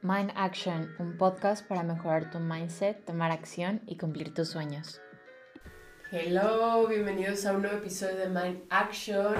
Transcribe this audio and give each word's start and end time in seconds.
Mind 0.00 0.30
Action, 0.36 0.94
un 1.00 1.16
podcast 1.16 1.66
para 1.66 1.82
mejorar 1.82 2.30
tu 2.30 2.38
mindset, 2.38 3.04
tomar 3.04 3.32
acción 3.32 3.80
y 3.84 3.96
cumplir 3.96 4.32
tus 4.32 4.50
sueños. 4.50 5.00
Hello, 6.12 6.86
bienvenidos 6.86 7.44
a 7.44 7.52
un 7.52 7.62
nuevo 7.62 7.78
episodio 7.78 8.16
de 8.16 8.28
Mind 8.28 8.60
Action, 8.70 9.34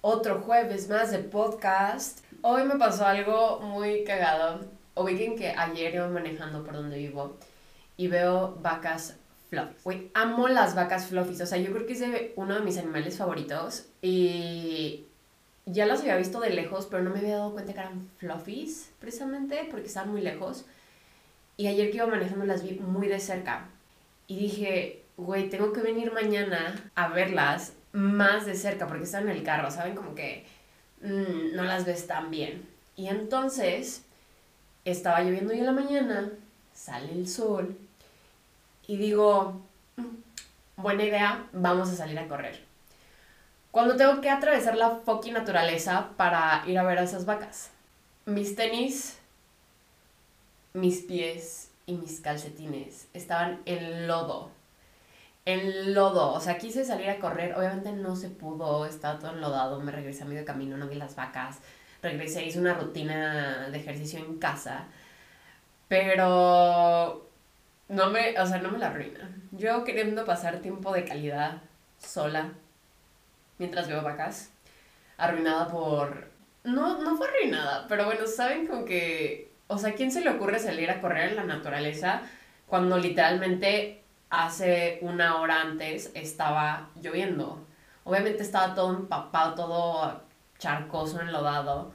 otro 0.00 0.40
jueves 0.40 0.88
más 0.88 1.10
de 1.12 1.18
podcast. 1.18 2.24
Hoy 2.40 2.64
me 2.64 2.76
pasó 2.76 3.04
algo 3.04 3.60
muy 3.60 4.02
cagado. 4.04 4.70
Ubiquen 4.94 5.36
que 5.36 5.50
ayer 5.50 5.94
iba 5.94 6.08
manejando 6.08 6.64
por 6.64 6.72
donde 6.72 6.96
vivo 6.96 7.36
y 7.98 8.08
veo 8.08 8.56
vacas 8.62 9.18
fluffy. 9.50 10.10
amo 10.14 10.48
las 10.48 10.74
vacas 10.74 11.08
fluffy, 11.08 11.42
o 11.42 11.46
sea, 11.46 11.58
yo 11.58 11.72
creo 11.72 11.84
que 11.84 11.92
es 11.92 12.02
uno 12.36 12.54
de 12.54 12.60
mis 12.62 12.78
animales 12.78 13.18
favoritos 13.18 13.90
y 14.00 15.09
ya 15.66 15.86
las 15.86 16.00
había 16.00 16.16
visto 16.16 16.40
de 16.40 16.50
lejos, 16.50 16.86
pero 16.90 17.02
no 17.02 17.10
me 17.10 17.18
había 17.20 17.36
dado 17.36 17.52
cuenta 17.52 17.72
que 17.72 17.80
eran 17.80 18.08
fluffies, 18.18 18.90
precisamente, 18.98 19.68
porque 19.70 19.86
estaban 19.86 20.10
muy 20.10 20.20
lejos. 20.20 20.64
Y 21.56 21.66
ayer 21.66 21.90
que 21.90 21.98
iba 21.98 22.06
manejando 22.06 22.46
las 22.46 22.62
vi 22.62 22.78
muy 22.80 23.08
de 23.08 23.20
cerca. 23.20 23.66
Y 24.26 24.38
dije, 24.38 25.02
güey, 25.16 25.50
tengo 25.50 25.72
que 25.72 25.80
venir 25.80 26.12
mañana 26.12 26.74
a 26.94 27.08
verlas 27.08 27.74
más 27.92 28.46
de 28.46 28.54
cerca, 28.54 28.86
porque 28.86 29.04
están 29.04 29.28
en 29.28 29.36
el 29.36 29.42
carro, 29.42 29.70
¿saben? 29.70 29.94
Como 29.94 30.14
que 30.14 30.46
mm, 31.02 31.54
no 31.54 31.64
las 31.64 31.84
ves 31.84 32.06
tan 32.06 32.30
bien. 32.30 32.66
Y 32.96 33.08
entonces, 33.08 34.04
estaba 34.84 35.20
lloviendo 35.22 35.52
hoy 35.52 35.60
en 35.60 35.66
la 35.66 35.72
mañana, 35.72 36.30
sale 36.72 37.12
el 37.12 37.28
sol, 37.28 37.76
y 38.86 38.96
digo, 38.96 39.60
mm, 39.96 40.82
buena 40.82 41.04
idea, 41.04 41.46
vamos 41.52 41.90
a 41.90 41.96
salir 41.96 42.18
a 42.18 42.28
correr. 42.28 42.69
Cuando 43.70 43.96
tengo 43.96 44.20
que 44.20 44.30
atravesar 44.30 44.76
la 44.76 44.90
fucking 44.90 45.34
naturaleza 45.34 46.10
para 46.16 46.64
ir 46.66 46.78
a 46.78 46.82
ver 46.82 46.98
a 46.98 47.02
esas 47.04 47.24
vacas. 47.24 47.70
Mis 48.26 48.56
tenis, 48.56 49.18
mis 50.72 51.02
pies 51.02 51.70
y 51.86 51.94
mis 51.94 52.20
calcetines 52.20 53.06
estaban 53.14 53.60
en 53.66 54.08
lodo. 54.08 54.50
En 55.44 55.94
lodo. 55.94 56.32
O 56.32 56.40
sea, 56.40 56.58
quise 56.58 56.84
salir 56.84 57.10
a 57.10 57.20
correr. 57.20 57.54
Obviamente 57.56 57.92
no 57.92 58.16
se 58.16 58.28
pudo. 58.28 58.86
Estaba 58.86 59.18
todo 59.18 59.32
enlodado. 59.32 59.80
Me 59.80 59.92
regresé 59.92 60.24
a 60.24 60.26
medio 60.26 60.44
camino. 60.44 60.76
No 60.76 60.88
vi 60.88 60.96
las 60.96 61.14
vacas. 61.14 61.58
Regresé, 62.02 62.44
hice 62.44 62.58
una 62.58 62.74
rutina 62.74 63.68
de 63.70 63.78
ejercicio 63.78 64.18
en 64.18 64.38
casa. 64.38 64.86
Pero 65.88 67.28
no 67.88 68.10
me, 68.10 68.38
o 68.38 68.46
sea, 68.46 68.58
no 68.58 68.70
me 68.70 68.78
la 68.78 68.88
arruina. 68.88 69.30
Yo 69.52 69.84
queriendo 69.84 70.24
pasar 70.24 70.58
tiempo 70.58 70.92
de 70.92 71.04
calidad 71.04 71.62
sola 71.98 72.52
mientras 73.60 73.86
veo 73.86 74.02
vacas. 74.02 74.50
Arruinada 75.16 75.68
por... 75.68 76.28
No, 76.64 77.00
no 77.00 77.16
fue 77.16 77.28
arruinada, 77.28 77.86
pero 77.88 78.06
bueno, 78.06 78.26
saben 78.26 78.66
como 78.66 78.84
que... 78.84 79.52
O 79.68 79.78
sea, 79.78 79.94
¿quién 79.94 80.10
se 80.10 80.22
le 80.22 80.30
ocurre 80.30 80.58
salir 80.58 80.90
a 80.90 81.00
correr 81.00 81.30
en 81.30 81.36
la 81.36 81.44
naturaleza 81.44 82.22
cuando 82.66 82.98
literalmente 82.98 84.02
hace 84.30 84.98
una 85.02 85.40
hora 85.40 85.60
antes 85.60 86.10
estaba 86.14 86.88
lloviendo? 87.00 87.64
Obviamente 88.02 88.42
estaba 88.42 88.74
todo 88.74 88.96
empapado, 88.96 89.54
todo 89.54 90.22
charcoso, 90.58 91.20
enlodado. 91.20 91.92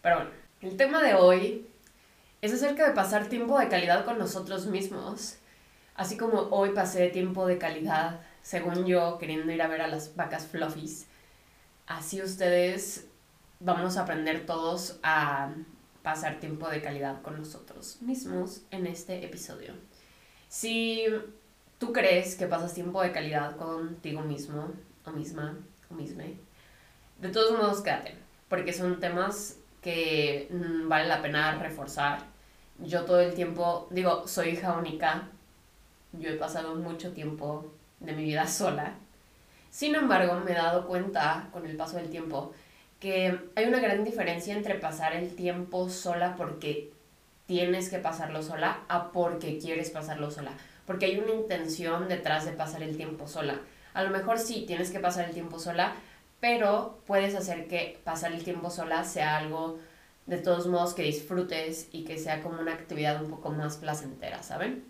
Pero 0.00 0.16
bueno, 0.16 0.30
el 0.62 0.76
tema 0.76 1.02
de 1.02 1.14
hoy 1.14 1.68
es 2.40 2.54
acerca 2.54 2.86
de 2.88 2.94
pasar 2.94 3.26
tiempo 3.26 3.58
de 3.58 3.68
calidad 3.68 4.04
con 4.04 4.18
nosotros 4.18 4.66
mismos. 4.66 5.36
Así 5.96 6.16
como 6.16 6.42
hoy 6.50 6.70
pasé 6.70 7.08
tiempo 7.08 7.46
de 7.46 7.58
calidad, 7.58 8.20
según 8.48 8.86
yo, 8.86 9.18
queriendo 9.18 9.52
ir 9.52 9.60
a 9.60 9.68
ver 9.68 9.82
a 9.82 9.88
las 9.88 10.16
vacas 10.16 10.46
fluffies 10.46 11.06
así 11.86 12.22
ustedes 12.22 13.06
vamos 13.60 13.98
a 13.98 14.04
aprender 14.04 14.46
todos 14.46 14.98
a 15.02 15.50
pasar 16.02 16.40
tiempo 16.40 16.66
de 16.70 16.80
calidad 16.80 17.20
con 17.20 17.36
nosotros 17.36 18.00
mismos 18.00 18.62
en 18.70 18.86
este 18.86 19.22
episodio. 19.22 19.74
Si 20.48 21.04
tú 21.76 21.92
crees 21.92 22.36
que 22.36 22.46
pasas 22.46 22.72
tiempo 22.72 23.02
de 23.02 23.12
calidad 23.12 23.56
contigo 23.56 24.22
mismo 24.22 24.70
o 25.04 25.10
misma 25.10 25.58
o 25.90 25.94
misma, 25.94 26.24
de 27.20 27.28
todos 27.28 27.52
modos 27.52 27.82
quédate, 27.82 28.14
porque 28.48 28.72
son 28.72 28.98
temas 28.98 29.58
que 29.82 30.48
mm, 30.50 30.88
vale 30.88 31.06
la 31.06 31.20
pena 31.20 31.58
reforzar. 31.58 32.24
Yo 32.78 33.04
todo 33.04 33.20
el 33.20 33.34
tiempo, 33.34 33.88
digo, 33.90 34.26
soy 34.26 34.50
hija 34.50 34.72
única, 34.78 35.28
yo 36.14 36.30
he 36.30 36.36
pasado 36.36 36.76
mucho 36.76 37.12
tiempo 37.12 37.70
de 38.00 38.12
mi 38.12 38.24
vida 38.24 38.46
sola 38.46 38.94
sin 39.70 39.94
embargo, 39.94 40.40
me 40.44 40.52
he 40.52 40.54
dado 40.54 40.86
cuenta 40.86 41.48
con 41.52 41.66
el 41.66 41.76
paso 41.76 41.96
del 41.96 42.10
tiempo 42.10 42.52
que 43.00 43.38
hay 43.54 43.66
una 43.66 43.80
gran 43.80 44.02
diferencia 44.02 44.54
entre 44.54 44.74
pasar 44.74 45.14
el 45.14 45.36
tiempo 45.36 45.88
sola 45.88 46.34
porque 46.36 46.92
tienes 47.46 47.88
que 47.88 47.98
pasarlo 47.98 48.42
sola 48.42 48.80
a 48.88 49.12
porque 49.12 49.58
quieres 49.58 49.90
pasarlo 49.90 50.30
sola. 50.30 50.52
Porque 50.86 51.06
hay 51.06 51.18
una 51.18 51.32
intención 51.32 52.08
detrás 52.08 52.44
de 52.44 52.52
pasar 52.52 52.82
el 52.82 52.96
tiempo 52.96 53.28
sola. 53.28 53.60
A 53.94 54.02
lo 54.02 54.10
mejor 54.10 54.38
sí 54.38 54.64
tienes 54.66 54.90
que 54.90 55.00
pasar 55.00 55.26
el 55.26 55.34
tiempo 55.34 55.58
sola, 55.58 55.94
pero 56.40 56.98
puedes 57.06 57.34
hacer 57.34 57.68
que 57.68 58.00
pasar 58.04 58.32
el 58.32 58.42
tiempo 58.42 58.70
sola 58.70 59.04
sea 59.04 59.36
algo 59.36 59.78
de 60.26 60.38
todos 60.38 60.66
modos 60.66 60.94
que 60.94 61.02
disfrutes 61.02 61.88
y 61.92 62.04
que 62.04 62.18
sea 62.18 62.42
como 62.42 62.60
una 62.60 62.74
actividad 62.74 63.22
un 63.22 63.30
poco 63.30 63.50
más 63.50 63.76
placentera, 63.76 64.42
¿saben? 64.42 64.84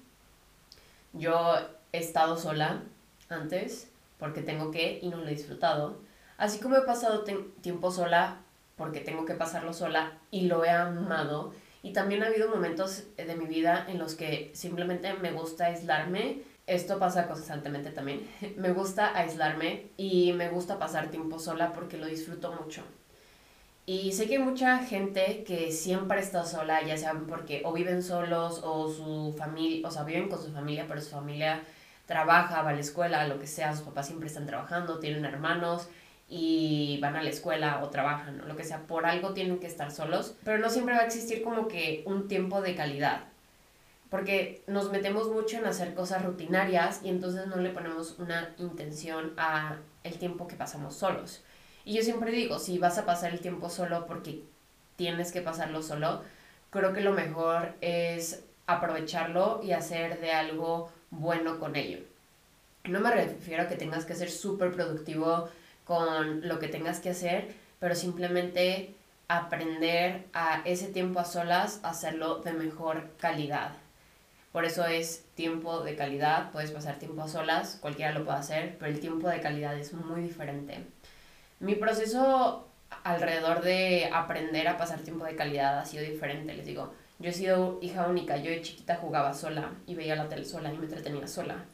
Yo 1.13 1.57
he 1.93 1.99
estado 1.99 2.37
sola 2.37 2.83
antes 3.29 3.89
porque 4.19 4.43
tengo 4.43 4.71
que 4.71 4.99
y 5.03 5.09
no 5.09 5.19
lo 5.19 5.27
he 5.27 5.35
disfrutado. 5.35 5.99
Así 6.37 6.59
como 6.61 6.77
he 6.77 6.83
pasado 6.83 7.25
tiempo 7.61 7.91
sola 7.91 8.41
porque 8.77 9.01
tengo 9.01 9.25
que 9.25 9.35
pasarlo 9.35 9.73
sola 9.73 10.19
y 10.31 10.43
lo 10.43 10.65
he 10.65 10.71
amado. 10.71 11.53
Y 11.83 11.93
también 11.93 12.23
ha 12.23 12.27
habido 12.27 12.49
momentos 12.49 13.05
de 13.17 13.37
mi 13.37 13.47
vida 13.47 13.87
en 13.89 13.99
los 13.99 14.15
que 14.15 14.51
simplemente 14.55 15.15
me 15.15 15.33
gusta 15.33 15.67
aislarme. 15.67 16.43
Esto 16.67 16.99
pasa 16.99 17.29
constantemente 17.29 17.91
también. 17.91 18.29
me 18.57 18.73
gusta 18.73 19.17
aislarme 19.17 19.87
y 19.97 20.33
me 20.33 20.49
gusta 20.49 20.79
pasar 20.79 21.11
tiempo 21.11 21.39
sola 21.39 21.73
porque 21.73 21.99
lo 21.99 22.07
disfruto 22.07 22.53
mucho. 22.53 22.83
Y 23.87 24.13
sé 24.13 24.27
que 24.27 24.37
hay 24.37 24.43
mucha 24.43 24.81
gente 24.81 25.45
que 25.45 25.73
siempre 25.73 26.21
está 26.21 26.45
sola, 26.45 26.83
ya 26.83 26.99
sea 26.99 27.15
porque 27.27 27.63
o 27.65 27.73
viven 27.73 28.03
solos 28.03 28.61
o 28.63 28.87
su 28.91 29.35
familia, 29.39 29.89
o 29.89 29.91
sea, 29.91 30.05
viven 30.05 30.29
con 30.29 30.43
su 30.43 30.53
familia, 30.53 30.85
pero 30.87 31.01
su 31.01 31.09
familia 31.09 31.63
trabaja, 32.09 32.63
va 32.63 32.71
a 32.71 32.73
la 32.73 32.81
escuela, 32.81 33.29
lo 33.29 33.39
que 33.39 33.47
sea, 33.47 33.77
sus 33.77 33.85
papás 33.85 34.07
siempre 34.07 34.29
están 34.29 34.47
trabajando, 34.47 34.99
tienen 34.99 35.27
hermanos 35.27 35.89
y 36.27 36.99
van 37.03 37.17
a 37.17 37.23
la 37.23 37.29
escuela 37.29 37.83
o 37.85 37.91
trabajan, 37.91 38.49
lo 38.49 38.57
que 38.57 38.65
sea, 38.65 38.87
por 38.87 39.05
algo 39.05 39.35
tienen 39.35 39.61
que 39.61 39.67
estar 39.67 39.93
solos, 39.93 40.35
pero 40.43 40.59
no 40.59 40.71
siempre 40.71 40.95
va 40.95 41.03
a 41.03 41.07
existir 41.07 41.43
como 41.43 41.69
que 41.69 42.03
un 42.07 42.27
tiempo 42.27 42.63
de 42.63 42.75
calidad, 42.75 43.25
porque 44.09 44.63
nos 44.67 44.91
metemos 44.91 45.29
mucho 45.29 45.59
en 45.59 45.67
hacer 45.67 45.93
cosas 45.93 46.25
rutinarias 46.25 47.01
y 47.05 47.11
entonces 47.11 47.47
no 47.47 47.57
le 47.57 47.71
ponemos 47.71 48.19
una 48.19 48.55
intención 48.57 49.35
a 49.37 49.77
el 50.03 50.19
tiempo 50.19 50.49
que 50.49 50.57
pasamos 50.57 50.97
solos. 50.97 51.43
Y 51.85 51.93
yo 51.93 52.03
siempre 52.03 52.33
digo, 52.33 52.59
si 52.59 52.79
vas 52.79 52.97
a 52.97 53.05
pasar 53.05 53.33
el 53.33 53.41
tiempo 53.41 53.69
solo 53.69 54.07
porque 54.07 54.45
tienes 54.97 55.31
que 55.31 55.43
pasarlo 55.43 55.83
solo, 55.83 56.23
creo 56.71 56.95
que 56.95 57.03
lo 57.03 57.13
mejor 57.13 57.75
es 57.83 58.45
aprovecharlo 58.67 59.61
y 59.63 59.73
hacer 59.73 60.21
de 60.21 60.33
algo 60.33 60.91
bueno 61.11 61.59
con 61.59 61.77
ello. 61.77 61.99
No 62.85 63.01
me 63.01 63.11
refiero 63.11 63.63
a 63.63 63.69
que 63.69 63.77
tengas 63.77 64.05
que 64.05 64.15
ser 64.15 64.31
súper 64.31 64.73
productivo 64.73 65.49
con 65.85 66.47
lo 66.47 66.59
que 66.59 66.69
tengas 66.69 67.01
que 67.01 67.11
hacer, 67.11 67.55
pero 67.81 67.95
simplemente 67.95 68.95
aprender 69.29 70.25
a 70.33 70.63
ese 70.65 70.89
tiempo 70.89 71.21
a 71.21 71.25
solas, 71.25 71.81
hacerlo 71.83 72.37
de 72.37 72.53
mejor 72.53 73.11
calidad. 73.19 73.73
Por 74.53 74.65
eso 74.65 74.87
es 74.87 75.25
tiempo 75.35 75.81
de 75.81 75.95
calidad, 75.95 76.51
puedes 76.51 76.71
pasar 76.71 76.99
tiempo 76.99 77.23
a 77.23 77.29
solas, 77.29 77.79
cualquiera 77.81 78.13
lo 78.13 78.25
puede 78.25 78.39
hacer, 78.39 78.77
pero 78.79 78.91
el 78.91 79.01
tiempo 79.01 79.29
de 79.29 79.41
calidad 79.41 79.79
es 79.79 79.93
muy 79.93 80.23
diferente. 80.23 80.79
Mi 81.61 81.75
proceso 81.75 82.67
alrededor 83.05 83.63
de 83.63 84.09
aprender 84.13 84.67
a 84.69 84.79
pasar 84.79 85.01
tiempo 85.01 85.27
de 85.27 85.37
calidad 85.37 85.79
ha 85.79 85.85
sido 85.85 86.03
diferente, 86.03 86.55
les 86.55 86.65
digo. 86.65 86.95
Yo 87.19 87.31
he 87.31 87.33
sido 87.33 87.79
hija 87.83 88.07
única, 88.07 88.37
yo 88.37 88.51
de 88.51 88.63
chiquita 88.63 88.97
jugaba 88.97 89.35
sola 89.35 89.73
y 89.87 89.95
veía 89.95 90.15
la 90.15 90.29
tele 90.29 90.45
sola 90.45 90.73
y 90.73 90.79
me 90.79 90.85
entretenía 90.85 91.27
sola. 91.27 91.65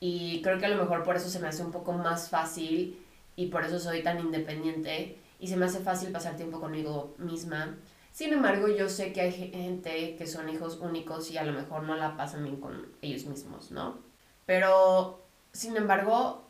Y 0.00 0.40
creo 0.42 0.58
que 0.58 0.66
a 0.66 0.70
lo 0.70 0.82
mejor 0.82 1.02
por 1.02 1.16
eso 1.16 1.28
se 1.28 1.38
me 1.38 1.48
hace 1.48 1.62
un 1.62 1.70
poco 1.70 1.92
más 1.92 2.30
fácil 2.30 2.98
y 3.36 3.46
por 3.46 3.64
eso 3.64 3.78
soy 3.78 4.02
tan 4.02 4.18
independiente 4.18 5.18
y 5.38 5.48
se 5.48 5.56
me 5.56 5.66
hace 5.66 5.80
fácil 5.80 6.12
pasar 6.12 6.36
tiempo 6.36 6.60
conmigo 6.60 7.14
misma. 7.18 7.76
Sin 8.12 8.32
embargo, 8.32 8.68
yo 8.68 8.88
sé 8.88 9.12
que 9.12 9.20
hay 9.20 9.32
gente 9.32 10.16
que 10.16 10.26
son 10.26 10.48
hijos 10.48 10.78
únicos 10.80 11.30
y 11.30 11.38
a 11.38 11.44
lo 11.44 11.52
mejor 11.52 11.82
no 11.82 11.94
la 11.96 12.16
pasan 12.16 12.42
bien 12.44 12.56
con 12.56 12.88
ellos 13.02 13.24
mismos, 13.24 13.70
¿no? 13.70 13.98
Pero, 14.46 15.22
sin 15.52 15.76
embargo, 15.76 16.42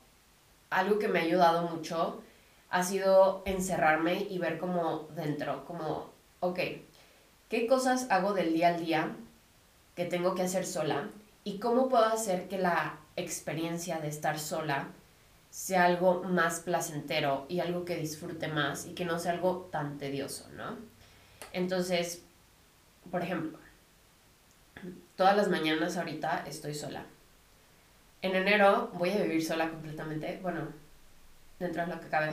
algo 0.70 0.98
que 0.98 1.08
me 1.08 1.18
ha 1.18 1.22
ayudado 1.22 1.68
mucho 1.68 2.22
ha 2.70 2.82
sido 2.82 3.42
encerrarme 3.44 4.26
y 4.30 4.38
ver 4.38 4.58
como 4.58 5.08
dentro, 5.14 5.64
como, 5.66 6.10
ok, 6.40 6.58
¿Qué 7.50 7.66
cosas 7.66 8.06
hago 8.10 8.32
del 8.32 8.52
día 8.52 8.68
al 8.68 8.84
día 8.84 9.16
que 9.96 10.04
tengo 10.04 10.36
que 10.36 10.42
hacer 10.42 10.64
sola? 10.64 11.08
¿Y 11.42 11.58
cómo 11.58 11.88
puedo 11.88 12.04
hacer 12.04 12.46
que 12.46 12.58
la 12.58 13.00
experiencia 13.16 13.98
de 13.98 14.06
estar 14.06 14.38
sola 14.38 14.86
sea 15.50 15.86
algo 15.86 16.22
más 16.22 16.60
placentero 16.60 17.46
y 17.48 17.58
algo 17.58 17.84
que 17.84 17.96
disfrute 17.96 18.46
más 18.46 18.86
y 18.86 18.94
que 18.94 19.04
no 19.04 19.18
sea 19.18 19.32
algo 19.32 19.68
tan 19.72 19.98
tedioso, 19.98 20.48
¿no? 20.50 20.76
Entonces, 21.52 22.22
por 23.10 23.20
ejemplo, 23.20 23.58
todas 25.16 25.36
las 25.36 25.48
mañanas 25.48 25.96
ahorita 25.96 26.44
estoy 26.46 26.76
sola. 26.76 27.04
En 28.22 28.36
enero 28.36 28.92
voy 28.94 29.10
a 29.10 29.22
vivir 29.22 29.44
sola 29.44 29.68
completamente, 29.70 30.38
bueno, 30.40 30.68
dentro 31.58 31.84
de 31.84 31.96
lo 31.96 32.00
que 32.00 32.06
cabe. 32.06 32.32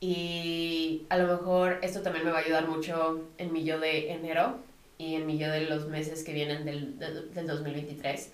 Y 0.00 1.06
a 1.08 1.16
lo 1.18 1.26
mejor 1.26 1.78
esto 1.82 2.02
también 2.02 2.24
me 2.24 2.30
va 2.30 2.38
a 2.38 2.42
ayudar 2.42 2.68
mucho 2.68 3.28
en 3.36 3.52
mi 3.52 3.64
yo 3.64 3.80
de 3.80 4.12
enero 4.12 4.58
y 4.96 5.16
en 5.16 5.26
mi 5.26 5.38
yo 5.38 5.50
de 5.50 5.62
los 5.62 5.86
meses 5.88 6.22
que 6.22 6.32
vienen 6.32 6.64
del, 6.64 6.98
del, 6.98 7.46
2023. 7.46 8.32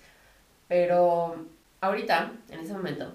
Pero 0.67 1.45
ahorita, 1.81 2.33
en 2.49 2.59
ese 2.59 2.73
momento, 2.73 3.13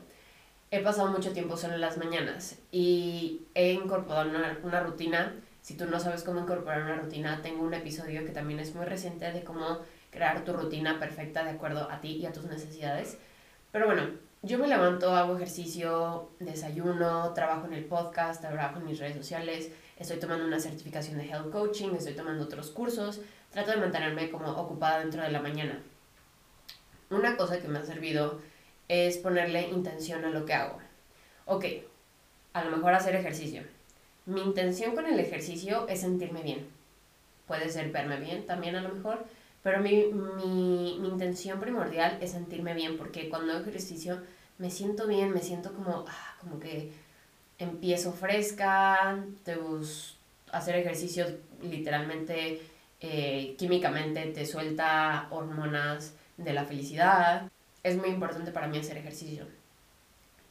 he 0.71 0.81
pasado 0.81 1.11
mucho 1.11 1.33
tiempo 1.33 1.57
solo 1.57 1.75
en 1.75 1.81
las 1.81 1.99
mañanas 1.99 2.59
y 2.73 3.43
he 3.55 3.73
incorporado 3.73 4.31
una, 4.31 4.59
una, 4.63 4.81
rutina. 4.81 5.35
Si 5.63 5.77
tú 5.77 5.87
no 5.87 6.01
sabes 6.01 6.25
cómo 6.25 6.41
incorporar 6.41 6.83
una 6.83 6.97
rutina, 6.97 7.43
tengo 7.43 7.63
un 7.63 7.75
episodio 7.75 8.25
que 8.25 8.33
también 8.33 8.61
es 8.61 8.75
muy 8.75 8.87
reciente 8.87 9.31
de 9.33 9.45
cómo 9.45 9.81
crear 10.11 10.45
tu 10.45 10.53
rutina 10.53 10.99
perfecta 10.99 11.45
de 11.45 11.51
acuerdo 11.51 11.89
a 11.91 12.01
ti 12.01 12.17
y 12.17 12.27
a 12.27 12.33
tus 12.33 12.45
necesidades. 12.45 13.19
Pero 13.71 13.87
bueno, 13.87 14.11
yo 14.43 14.59
me 14.59 14.69
levanto, 14.69 15.15
hago 15.15 15.37
ejercicio, 15.37 16.31
desayuno, 16.39 17.33
trabajo 17.35 17.67
en 17.67 17.75
el 17.75 17.85
podcast, 17.85 18.41
trabajo 18.41 18.79
en 18.79 18.87
mis 18.87 18.99
redes 18.99 19.17
sociales, 19.17 19.71
estoy 19.99 20.19
tomando 20.19 20.47
una 20.47 20.59
certificación 20.59 21.19
de 21.19 21.29
health 21.29 21.51
coaching, 21.51 21.91
estoy 21.91 22.15
tomando 22.15 22.45
otros 22.45 22.71
cursos, 22.71 23.21
trato 23.51 23.71
de 23.71 23.77
mantenerme 23.77 24.31
como 24.31 24.49
ocupada 24.51 25.01
dentro 25.01 25.23
de 25.23 25.31
la 25.31 25.43
mañana. 25.43 25.83
Una 27.11 27.37
cosa 27.37 27.61
que 27.61 27.69
me 27.69 27.81
ha 27.81 27.85
servido 27.85 28.41
es 28.89 29.19
ponerle 29.19 29.69
intención 29.69 30.25
a 30.25 30.31
lo 30.31 30.47
que 30.47 30.55
hago. 30.55 30.79
Ok, 31.45 31.67
a 32.55 32.65
lo 32.65 32.77
mejor 32.77 32.95
hacer 32.95 33.15
ejercicio. 33.17 33.63
Mi 34.25 34.41
intención 34.41 34.95
con 34.95 35.07
el 35.07 35.21
ejercicio 35.21 35.87
es 35.89 36.01
sentirme 36.01 36.43
bien. 36.43 36.67
Puede 37.47 37.69
ser 37.69 37.91
verme 37.91 38.19
bien 38.19 38.47
también 38.47 38.77
a 38.77 38.81
lo 38.81 38.95
mejor, 38.95 39.27
pero 39.63 39.81
mi, 39.81 40.07
mi, 40.07 40.99
mi, 41.01 41.09
intención 41.09 41.61
primordial 41.61 42.19
es 42.21 42.33
sentirme 42.33 42.75
bien, 42.75 42.97
porque 42.97 43.29
cuando 43.29 43.53
hago 43.53 43.67
ejercicio 43.67 44.21
me 44.59 44.71
siento 44.71 45.07
bien, 45.07 45.33
me 45.33 45.41
siento 45.41 45.73
como, 45.75 46.05
ah, 46.09 46.37
como 46.41 46.59
que 46.59 46.93
empiezo 47.59 48.13
fresca, 48.13 49.19
te 49.45 49.57
hacer 50.53 50.77
ejercicio 50.77 51.27
literalmente, 51.63 52.63
eh, 53.01 53.55
químicamente 53.59 54.27
te 54.27 54.47
suelta 54.47 55.29
hormonas 55.31 56.15
de 56.37 56.53
la 56.53 56.65
felicidad. 56.65 57.51
Es 57.83 57.97
muy 57.97 58.09
importante 58.09 58.51
para 58.51 58.67
mí 58.67 58.79
hacer 58.79 58.97
ejercicio. 58.97 59.47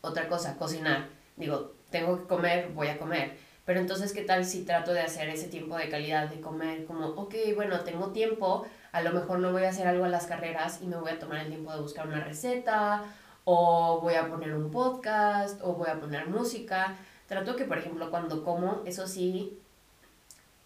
Otra 0.01 0.27
cosa, 0.27 0.57
cocinar. 0.57 1.07
Digo, 1.35 1.73
tengo 1.89 2.19
que 2.19 2.27
comer, 2.27 2.69
voy 2.73 2.87
a 2.87 2.97
comer. 2.97 3.37
Pero 3.65 3.79
entonces, 3.79 4.13
¿qué 4.13 4.23
tal 4.23 4.45
si 4.45 4.63
trato 4.63 4.93
de 4.93 5.01
hacer 5.01 5.29
ese 5.29 5.47
tiempo 5.47 5.77
de 5.77 5.89
calidad 5.89 6.29
de 6.29 6.41
comer? 6.41 6.85
Como, 6.85 7.07
ok, 7.09 7.35
bueno, 7.55 7.81
tengo 7.81 8.11
tiempo, 8.11 8.65
a 8.91 9.01
lo 9.01 9.11
mejor 9.11 9.39
no 9.39 9.51
voy 9.51 9.63
a 9.63 9.69
hacer 9.69 9.87
algo 9.87 10.05
a 10.05 10.09
las 10.09 10.25
carreras 10.25 10.79
y 10.81 10.87
me 10.87 10.97
voy 10.97 11.11
a 11.11 11.19
tomar 11.19 11.39
el 11.39 11.47
tiempo 11.47 11.71
de 11.73 11.81
buscar 11.81 12.07
una 12.07 12.23
receta 12.23 13.03
o 13.43 13.99
voy 14.01 14.15
a 14.15 14.27
poner 14.27 14.53
un 14.53 14.71
podcast 14.71 15.59
o 15.61 15.73
voy 15.73 15.89
a 15.89 15.99
poner 15.99 16.27
música. 16.27 16.95
Trato 17.27 17.55
que, 17.55 17.65
por 17.65 17.77
ejemplo, 17.77 18.09
cuando 18.09 18.43
como, 18.43 18.81
eso 18.85 19.07
sí, 19.07 19.59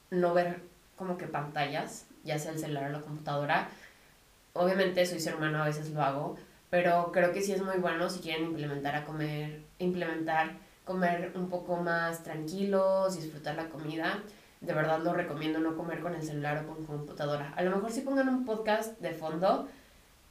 no 0.10 0.34
ver 0.34 0.62
como 0.96 1.18
que 1.18 1.28
pantallas, 1.28 2.06
ya 2.24 2.40
sea 2.40 2.52
el 2.52 2.60
celular 2.60 2.90
o 2.90 2.94
la 2.94 3.02
computadora. 3.02 3.70
Obviamente 4.54 5.06
soy 5.06 5.20
ser 5.20 5.36
humano, 5.36 5.62
a 5.62 5.66
veces 5.66 5.90
lo 5.90 6.02
hago, 6.02 6.38
pero 6.70 7.12
creo 7.12 7.34
que 7.34 7.42
sí 7.42 7.52
es 7.52 7.62
muy 7.62 7.78
bueno 7.78 8.10
si 8.10 8.20
quieren 8.20 8.46
implementar 8.46 8.96
a 8.96 9.06
comer, 9.06 9.62
implementar 9.80 10.52
comer 10.86 11.32
un 11.36 11.50
poco 11.50 11.78
más 11.78 12.24
tranquilos, 12.24 13.16
disfrutar 13.16 13.56
la 13.56 13.70
comida 13.70 14.22
de 14.64 14.74
verdad 14.74 15.00
lo 15.04 15.14
recomiendo 15.14 15.60
no 15.60 15.76
comer 15.76 16.00
con 16.00 16.16
el 16.16 16.24
celular 16.24 16.64
o 16.64 16.74
con 16.74 16.86
computadora. 16.86 17.54
A 17.56 17.64
lo 17.64 17.72
mejor 17.76 17.92
sí 17.92 18.02
pongan 18.02 18.30
un 18.30 18.46
podcast 18.46 19.00
de 19.00 19.12
fondo 19.12 19.68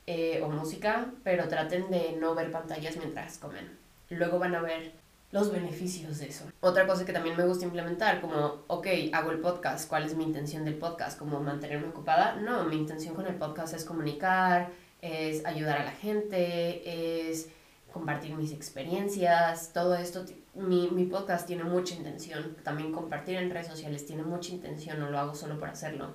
eh, 0.06 0.40
o 0.42 0.48
música, 0.48 1.06
pero 1.22 1.48
traten 1.48 1.90
de 1.90 2.16
no 2.18 2.34
ver 2.34 2.50
pantallas 2.50 2.96
mientras 2.96 3.38
comen. 3.38 3.78
Luego 4.08 4.38
van 4.38 4.54
a 4.54 4.62
ver 4.62 4.92
los 5.32 5.52
beneficios 5.52 6.18
de 6.18 6.28
eso. 6.28 6.44
Otra 6.60 6.86
cosa 6.86 7.04
que 7.04 7.12
también 7.12 7.36
me 7.36 7.46
gusta 7.46 7.64
implementar, 7.64 8.20
como, 8.20 8.64
ok, 8.66 8.86
hago 9.12 9.30
el 9.30 9.38
podcast, 9.38 9.88
¿cuál 9.88 10.04
es 10.04 10.14
mi 10.14 10.24
intención 10.24 10.64
del 10.64 10.74
podcast? 10.74 11.18
¿Como 11.18 11.40
mantenerme 11.40 11.88
ocupada? 11.88 12.36
No, 12.36 12.64
mi 12.64 12.76
intención 12.76 13.14
con 13.14 13.26
el 13.26 13.36
podcast 13.36 13.74
es 13.74 13.84
comunicar, 13.84 14.70
es 15.00 15.44
ayudar 15.44 15.78
a 15.78 15.84
la 15.84 15.92
gente, 15.92 17.30
es 17.30 17.48
compartir 17.92 18.34
mis 18.34 18.52
experiencias, 18.52 19.72
todo 19.72 19.94
esto 19.94 20.24
mi, 20.54 20.88
mi, 20.90 21.06
podcast 21.06 21.46
tiene 21.46 21.64
mucha 21.64 21.94
intención, 21.94 22.56
también 22.62 22.92
compartir 22.92 23.36
en 23.36 23.50
redes 23.50 23.68
sociales 23.68 24.06
tiene 24.06 24.22
mucha 24.22 24.52
intención, 24.52 25.00
no 25.00 25.10
lo 25.10 25.18
hago 25.18 25.34
solo 25.34 25.58
por 25.58 25.68
hacerlo. 25.68 26.14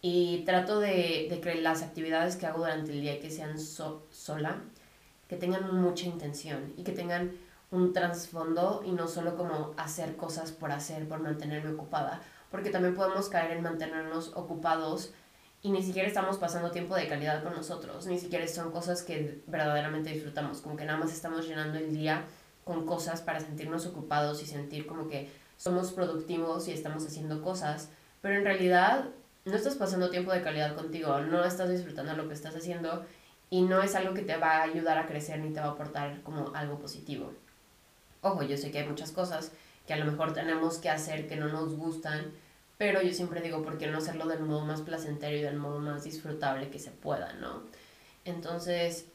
Y 0.00 0.44
trato 0.44 0.80
de, 0.80 1.26
de 1.30 1.40
que 1.40 1.54
las 1.56 1.82
actividades 1.82 2.36
que 2.36 2.46
hago 2.46 2.58
durante 2.58 2.92
el 2.92 3.00
día 3.00 3.20
que 3.20 3.30
sean 3.30 3.58
sola, 3.58 4.62
que 5.28 5.36
tengan 5.36 5.74
mucha 5.74 6.06
intención 6.06 6.74
y 6.76 6.84
que 6.84 6.92
tengan 6.92 7.32
un 7.70 7.92
trasfondo 7.92 8.82
y 8.86 8.92
no 8.92 9.08
solo 9.08 9.36
como 9.36 9.74
hacer 9.76 10.16
cosas 10.16 10.52
por 10.52 10.70
hacer, 10.70 11.08
por 11.08 11.20
mantenerme 11.20 11.72
ocupada, 11.72 12.20
porque 12.50 12.70
también 12.70 12.94
podemos 12.94 13.28
caer 13.28 13.56
en 13.56 13.62
mantenernos 13.62 14.32
ocupados 14.36 15.12
y 15.62 15.70
ni 15.70 15.82
siquiera 15.82 16.06
estamos 16.06 16.36
pasando 16.36 16.70
tiempo 16.70 16.94
de 16.94 17.08
calidad 17.08 17.42
con 17.42 17.54
nosotros, 17.54 18.06
ni 18.06 18.18
siquiera 18.18 18.46
son 18.46 18.70
cosas 18.70 19.02
que 19.02 19.42
verdaderamente 19.46 20.10
disfrutamos, 20.10 20.60
como 20.60 20.76
que 20.76 20.84
nada 20.84 20.98
más 20.98 21.12
estamos 21.12 21.48
llenando 21.48 21.78
el 21.78 21.92
día 21.92 22.26
con 22.64 22.86
cosas 22.86 23.20
para 23.20 23.40
sentirnos 23.40 23.86
ocupados 23.86 24.42
y 24.42 24.46
sentir 24.46 24.86
como 24.86 25.08
que 25.08 25.30
somos 25.56 25.92
productivos 25.92 26.68
y 26.68 26.72
estamos 26.72 27.06
haciendo 27.06 27.42
cosas, 27.42 27.90
pero 28.22 28.36
en 28.36 28.44
realidad 28.44 29.10
no 29.44 29.54
estás 29.54 29.74
pasando 29.74 30.10
tiempo 30.10 30.32
de 30.32 30.42
calidad 30.42 30.74
contigo, 30.74 31.20
no 31.20 31.44
estás 31.44 31.70
disfrutando 31.70 32.14
lo 32.14 32.28
que 32.28 32.34
estás 32.34 32.56
haciendo 32.56 33.04
y 33.50 33.62
no 33.62 33.82
es 33.82 33.94
algo 33.94 34.14
que 34.14 34.22
te 34.22 34.36
va 34.36 34.56
a 34.56 34.62
ayudar 34.62 34.98
a 34.98 35.06
crecer 35.06 35.38
ni 35.38 35.52
te 35.52 35.60
va 35.60 35.66
a 35.66 35.70
aportar 35.70 36.22
como 36.22 36.54
algo 36.54 36.78
positivo. 36.78 37.32
Ojo, 38.22 38.42
yo 38.42 38.56
sé 38.56 38.70
que 38.70 38.80
hay 38.80 38.88
muchas 38.88 39.12
cosas 39.12 39.52
que 39.86 39.92
a 39.92 39.96
lo 39.96 40.06
mejor 40.06 40.32
tenemos 40.32 40.78
que 40.78 40.88
hacer 40.88 41.26
que 41.26 41.36
no 41.36 41.48
nos 41.48 41.76
gustan, 41.76 42.32
pero 42.78 43.02
yo 43.02 43.12
siempre 43.12 43.42
digo, 43.42 43.62
¿por 43.62 43.76
qué 43.76 43.86
no 43.86 43.98
hacerlo 43.98 44.26
del 44.26 44.40
modo 44.40 44.64
más 44.64 44.80
placentero 44.80 45.36
y 45.36 45.42
del 45.42 45.56
modo 45.56 45.78
más 45.78 46.04
disfrutable 46.04 46.70
que 46.70 46.78
se 46.78 46.90
pueda, 46.90 47.34
no? 47.34 47.62
Entonces, 48.24 49.06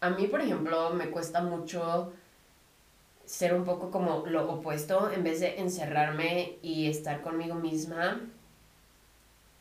a 0.00 0.10
mí, 0.10 0.26
por 0.26 0.40
ejemplo, 0.40 0.90
me 0.90 1.10
cuesta 1.10 1.42
mucho 1.42 2.12
ser 3.30 3.54
un 3.54 3.64
poco 3.64 3.92
como 3.92 4.26
lo 4.26 4.50
opuesto, 4.50 5.08
en 5.12 5.22
vez 5.22 5.38
de 5.38 5.60
encerrarme 5.60 6.58
y 6.62 6.88
estar 6.88 7.20
conmigo 7.20 7.54
misma, 7.54 8.20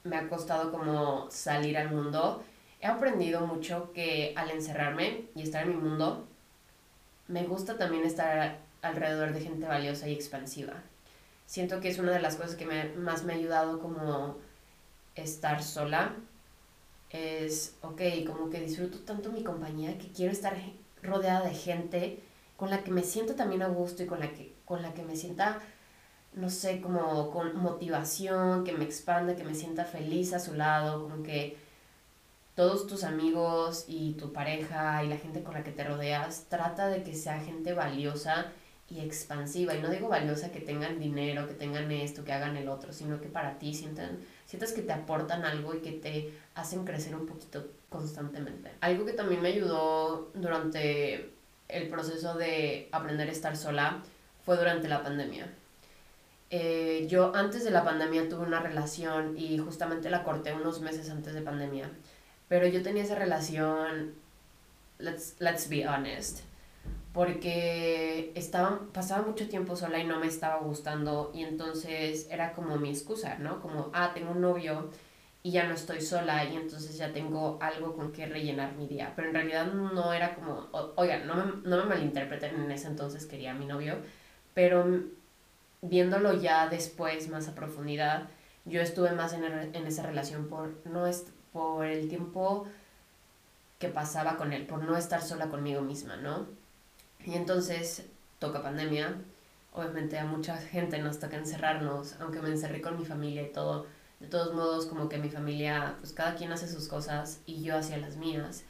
me 0.04 0.18
ha 0.18 0.27
costado 0.27 0.71
como 0.71 1.30
salir 1.30 1.77
al 1.77 1.92
mundo. 1.92 2.43
He 2.82 2.88
aprendido 2.88 3.46
mucho 3.46 3.91
que 3.93 4.34
al 4.36 4.50
encerrarme 4.50 5.25
y 5.36 5.43
estar 5.43 5.67
en 5.67 5.70
mi 5.70 5.75
mundo, 5.75 6.25
me 7.27 7.43
gusta 7.43 7.77
también 7.77 8.05
estar 8.05 8.58
alrededor 8.82 9.34
de 9.34 9.41
gente 9.41 9.67
valiosa 9.67 10.08
y 10.08 10.13
expansiva. 10.13 10.74
Siento 11.46 11.79
que 11.79 11.89
es 11.89 12.00
una 12.00 12.13
de 12.13 12.22
las 12.22 12.38
cosas 12.38 12.55
que 12.55 12.65
me, 12.65 12.86
más 12.96 13.24
me 13.24 13.34
ha 13.34 13.36
ayudado 13.36 13.79
como 13.79 14.38
estar 15.13 15.62
sola. 15.62 16.15
Es, 17.12 17.75
ok, 17.84 18.01
como 18.25 18.50
que 18.50 18.62
disfruto 18.62 18.98
tanto 19.01 19.32
mi 19.32 19.43
compañía 19.43 20.00
que 20.00 20.08
quiero 20.08 20.32
estar 20.32 20.58
rodeada 21.03 21.48
de 21.48 21.53
gente 21.53 22.24
con 22.60 22.70
la 22.70 22.84
que 22.84 22.92
me 22.92 23.04
siento 23.04 23.36
también 23.36 23.62
a 23.62 23.70
gusto 23.70 24.04
y 24.04 24.06
con 24.06 24.20
la 24.20 24.34
que, 24.34 24.54
con 24.66 24.82
la 24.82 24.94
que 24.94 25.01
me 25.01 25.16
sienta, 25.16 25.60
no 26.34 26.50
sé, 26.50 26.82
como 26.82 27.32
con 27.32 27.56
motivación, 27.56 28.66
que 28.66 28.74
me 28.74 28.84
expanda, 28.84 29.38
que 29.38 29.46
me 29.46 29.56
sienta 29.56 29.86
feliz 29.86 30.34
a 30.34 30.39
su 30.39 30.56
lado, 30.56 31.01
como 31.01 31.24
que 31.24 31.56
todos 32.56 32.86
tus 32.86 33.06
amigos 33.06 33.86
y 33.88 34.16
tu 34.16 34.34
pareja 34.34 35.01
y 35.06 35.08
la 35.08 35.16
gente 35.16 35.42
con 35.42 35.54
la 35.54 35.63
que 35.63 35.72
te 35.72 35.86
rodeas, 35.86 36.48
trata 36.50 36.89
de 36.89 37.01
que 37.01 37.16
sea 37.16 37.39
gente 37.39 37.72
valiosa 37.72 38.48
y 38.89 39.00
expansiva. 39.00 39.74
Y 39.74 39.82
no 39.82 39.89
digo 39.89 40.10
valiosa 40.10 40.51
que 40.51 40.60
tengan 40.60 41.00
dinero, 41.00 41.48
que 41.48 41.54
tengan 41.54 41.89
esto, 41.94 42.25
que 42.25 42.34
hagan 42.34 42.58
el 42.58 42.68
otro, 42.68 42.92
sino 42.92 43.22
que 43.22 43.30
para 43.30 43.58
ti 43.58 43.74
sientan, 43.74 44.20
sientas 44.46 44.74
que 44.74 44.82
te 44.82 44.92
aportan 44.92 45.46
algo 45.46 45.75
y 45.75 45.80
que 45.80 45.94
te 45.94 46.34
hacen 46.56 46.84
crecer 46.84 47.16
un 47.16 47.25
poquito 47.25 47.72
constantemente. 47.88 48.74
Algo 48.82 49.06
que 49.06 49.13
también 49.13 49.42
me 49.42 49.48
ayudó 49.48 50.30
durante 50.34 51.38
el 51.69 51.88
proceso 51.88 52.33
de 52.33 52.89
aprender 52.91 53.29
a 53.29 53.31
estar 53.31 53.55
sola 53.55 54.03
fue 54.43 54.57
durante 54.57 54.88
la 54.88 55.03
pandemia. 55.03 55.47
Eh, 56.49 57.05
yo 57.07 57.35
antes 57.35 57.63
de 57.63 57.69
la 57.69 57.83
pandemia 57.83 58.27
tuve 58.27 58.45
una 58.45 58.59
relación 58.59 59.38
y 59.38 59.59
justamente 59.59 60.09
la 60.09 60.23
corté 60.23 60.53
unos 60.53 60.81
meses 60.81 61.09
antes 61.09 61.33
de 61.33 61.41
pandemia. 61.41 61.89
Pero 62.47 62.67
yo 62.67 62.81
tenía 62.81 63.03
esa 63.03 63.15
relación, 63.15 64.15
let's, 64.97 65.35
let's 65.38 65.69
be 65.69 65.88
honest, 65.88 66.39
porque 67.13 68.31
estaba, 68.33 68.79
pasaba 68.91 69.25
mucho 69.25 69.47
tiempo 69.47 69.75
sola 69.75 69.99
y 69.99 70.05
no 70.05 70.19
me 70.19 70.25
estaba 70.25 70.57
gustando 70.57 71.31
y 71.35 71.43
entonces 71.43 72.27
era 72.31 72.53
como 72.53 72.77
mi 72.77 72.89
excusa, 72.89 73.38
¿no? 73.38 73.61
Como, 73.61 73.91
ah, 73.93 74.11
tengo 74.15 74.31
un 74.31 74.41
novio 74.41 74.89
y 75.41 75.51
ya 75.51 75.67
no 75.67 75.74
estoy 75.74 76.01
sola 76.01 76.43
y 76.46 76.55
entonces 76.55 76.98
ya 76.98 77.13
tengo 77.13 77.58
algo 77.62 77.96
con 77.96 78.12
que 78.12 78.25
rellenar 78.25 78.74
mi 78.75 78.88
día. 78.88 79.13
Pero 79.15 79.29
en 79.29 79.34
realidad 79.34 79.72
no 79.72 80.12
era 80.13 80.36
como, 80.36 80.67
oigan, 80.96 81.27
no 81.27 81.36
me, 81.36 81.43
no 81.63 81.77
me 81.77 81.86
malinterpreten, 81.86 82.55
en 82.55 82.72
ese 82.72 82.88
entonces 82.88 83.25
quería 83.25 83.51
a 83.51 83.55
mi 83.55 83.65
novio, 83.65 83.98
pero 84.53 84.86
viéndolo 85.81 86.34
ya 86.34 86.67
después 86.67 87.29
más 87.29 87.48
a 87.48 87.55
profundidad, 87.55 88.29
yo 88.65 88.81
estuve 88.81 89.12
más 89.12 89.34
en, 89.34 89.43
en 89.43 89.88
esa 89.88 90.03
relación 90.03 90.48
por, 90.48 90.74
no 90.86 91.08
es, 91.08 91.25
por 91.53 91.86
el 91.86 92.10
tiempo 92.10 92.67
que 93.79 93.88
pasaba 93.88 94.36
con 94.36 94.51
él, 94.51 94.65
por 94.67 94.84
no 94.84 94.98
estar 94.98 95.22
sola 95.22 95.48
conmigo 95.48 95.81
misma, 95.81 96.17
¿no? 96.17 96.48
Y 97.25 97.36
entonces 97.36 98.05
toca 98.39 98.62
pandemia, 98.62 99.15
obviamente 99.74 100.19
a 100.19 100.25
mucha 100.25 100.58
gente 100.58 101.00
nos 101.00 101.19
toca 101.19 101.38
encerrarnos, 101.38 102.15
aunque 102.19 102.41
me 102.41 102.50
encerré 102.50 102.81
con 102.81 102.98
mi 102.98 103.05
familia 103.05 103.43
y 103.43 103.53
todo, 103.53 103.86
de 104.19 104.27
todos 104.27 104.53
modos 104.53 104.85
como 104.85 105.09
que 105.09 105.17
mi 105.17 105.29
familia, 105.29 105.95
pues 105.99 106.13
cada 106.13 106.35
quien 106.35 106.51
hace 106.51 106.67
sus 106.67 106.88
cosas 106.88 107.41
y 107.45 107.61
yo 107.63 107.77
hacía 107.77 107.97
las 107.97 108.17
mías. 108.17 108.63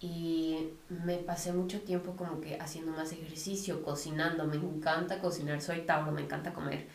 Y 0.00 0.70
me 0.88 1.16
pasé 1.18 1.52
mucho 1.52 1.80
tiempo 1.80 2.16
como 2.16 2.40
que 2.40 2.58
haciendo 2.60 2.92
más 2.92 3.12
ejercicio, 3.12 3.82
cocinando, 3.82 4.46
me 4.46 4.56
encanta 4.56 5.20
cocinar, 5.20 5.60
soy 5.62 5.82
Tauro, 5.82 6.12
me 6.12 6.22
encanta 6.22 6.52
comer, 6.52 6.86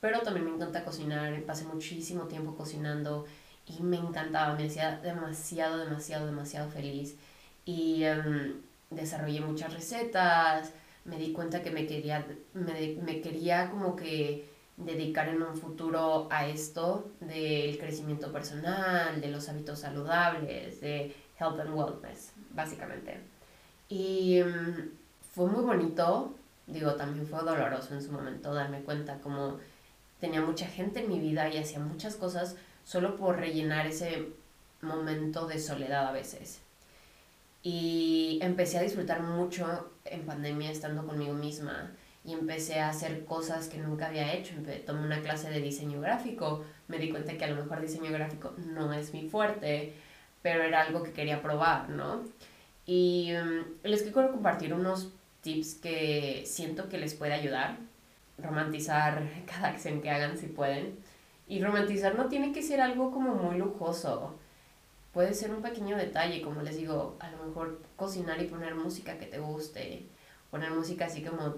pero 0.00 0.20
también 0.20 0.46
me 0.46 0.54
encanta 0.54 0.84
cocinar, 0.84 1.40
pasé 1.44 1.64
muchísimo 1.64 2.24
tiempo 2.24 2.56
cocinando 2.56 3.26
y 3.66 3.82
me 3.82 3.98
encantaba, 3.98 4.54
me 4.56 4.66
hacía 4.66 4.98
demasiado, 4.98 5.78
demasiado, 5.78 6.26
demasiado 6.26 6.70
feliz. 6.70 7.16
Y 7.64 8.02
em, 8.04 8.62
desarrollé 8.90 9.40
muchas 9.40 9.72
recetas, 9.72 10.72
me 11.04 11.18
di 11.18 11.32
cuenta 11.32 11.62
que 11.62 11.70
me 11.70 11.86
quería, 11.86 12.26
me, 12.54 12.96
me 13.02 13.20
quería 13.20 13.70
como 13.70 13.96
que 13.96 14.49
dedicar 14.84 15.28
en 15.28 15.42
un 15.42 15.56
futuro 15.56 16.28
a 16.30 16.46
esto 16.46 17.10
del 17.20 17.78
crecimiento 17.78 18.32
personal, 18.32 19.20
de 19.20 19.28
los 19.28 19.48
hábitos 19.48 19.80
saludables, 19.80 20.80
de 20.80 21.14
health 21.38 21.60
and 21.60 21.74
wellness, 21.74 22.32
básicamente. 22.50 23.20
Y 23.88 24.38
em, 24.38 24.90
fue 25.34 25.46
muy 25.46 25.62
bonito, 25.62 26.34
digo, 26.66 26.94
también 26.94 27.26
fue 27.26 27.40
doloroso 27.40 27.94
en 27.94 28.02
su 28.02 28.12
momento 28.12 28.54
darme 28.54 28.80
cuenta 28.82 29.18
como 29.18 29.58
tenía 30.20 30.40
mucha 30.40 30.66
gente 30.66 31.00
en 31.00 31.08
mi 31.08 31.18
vida 31.18 31.48
y 31.48 31.58
hacía 31.58 31.78
muchas 31.80 32.16
cosas 32.16 32.56
solo 32.84 33.16
por 33.16 33.36
rellenar 33.36 33.86
ese 33.86 34.28
momento 34.82 35.46
de 35.46 35.58
soledad 35.58 36.06
a 36.08 36.12
veces. 36.12 36.60
Y 37.62 38.38
empecé 38.42 38.78
a 38.78 38.82
disfrutar 38.82 39.22
mucho 39.22 39.90
en 40.04 40.24
pandemia 40.24 40.70
estando 40.70 41.06
conmigo 41.06 41.34
misma 41.34 41.90
y 42.24 42.32
empecé 42.32 42.80
a 42.80 42.90
hacer 42.90 43.24
cosas 43.24 43.68
que 43.68 43.78
nunca 43.78 44.08
había 44.08 44.34
hecho. 44.34 44.54
Tomé 44.86 45.06
una 45.06 45.22
clase 45.22 45.50
de 45.50 45.60
diseño 45.60 46.00
gráfico, 46.00 46.64
me 46.88 46.98
di 46.98 47.10
cuenta 47.10 47.36
que 47.36 47.44
a 47.44 47.48
lo 47.48 47.62
mejor 47.62 47.80
diseño 47.80 48.12
gráfico 48.12 48.52
no 48.58 48.92
es 48.92 49.12
mi 49.14 49.28
fuerte, 49.28 49.94
pero 50.42 50.62
era 50.62 50.82
algo 50.82 51.02
que 51.02 51.12
quería 51.12 51.42
probar, 51.42 51.88
¿no? 51.88 52.22
Y 52.86 53.32
mm, 53.32 53.86
les 53.86 54.02
quiero 54.02 54.32
compartir 54.32 54.74
unos 54.74 55.12
tips 55.42 55.74
que 55.76 56.42
siento 56.46 56.88
que 56.88 56.98
les 56.98 57.14
puede 57.14 57.32
ayudar. 57.34 57.78
Romantizar 58.38 59.22
cada 59.46 59.68
acción 59.68 60.02
que 60.02 60.10
hagan 60.10 60.36
si 60.38 60.46
pueden. 60.46 60.98
Y 61.48 61.62
romantizar 61.62 62.14
no 62.16 62.28
tiene 62.28 62.52
que 62.52 62.62
ser 62.62 62.80
algo 62.80 63.10
como 63.10 63.34
muy 63.34 63.58
lujoso. 63.58 64.34
Puede 65.12 65.34
ser 65.34 65.50
un 65.52 65.62
pequeño 65.62 65.96
detalle, 65.96 66.42
como 66.42 66.62
les 66.62 66.76
digo, 66.76 67.16
a 67.18 67.30
lo 67.30 67.44
mejor 67.44 67.80
cocinar 67.96 68.40
y 68.40 68.46
poner 68.46 68.76
música 68.76 69.18
que 69.18 69.26
te 69.26 69.40
guste. 69.40 70.06
Poner 70.50 70.70
música 70.72 71.06
así 71.06 71.22
como 71.22 71.54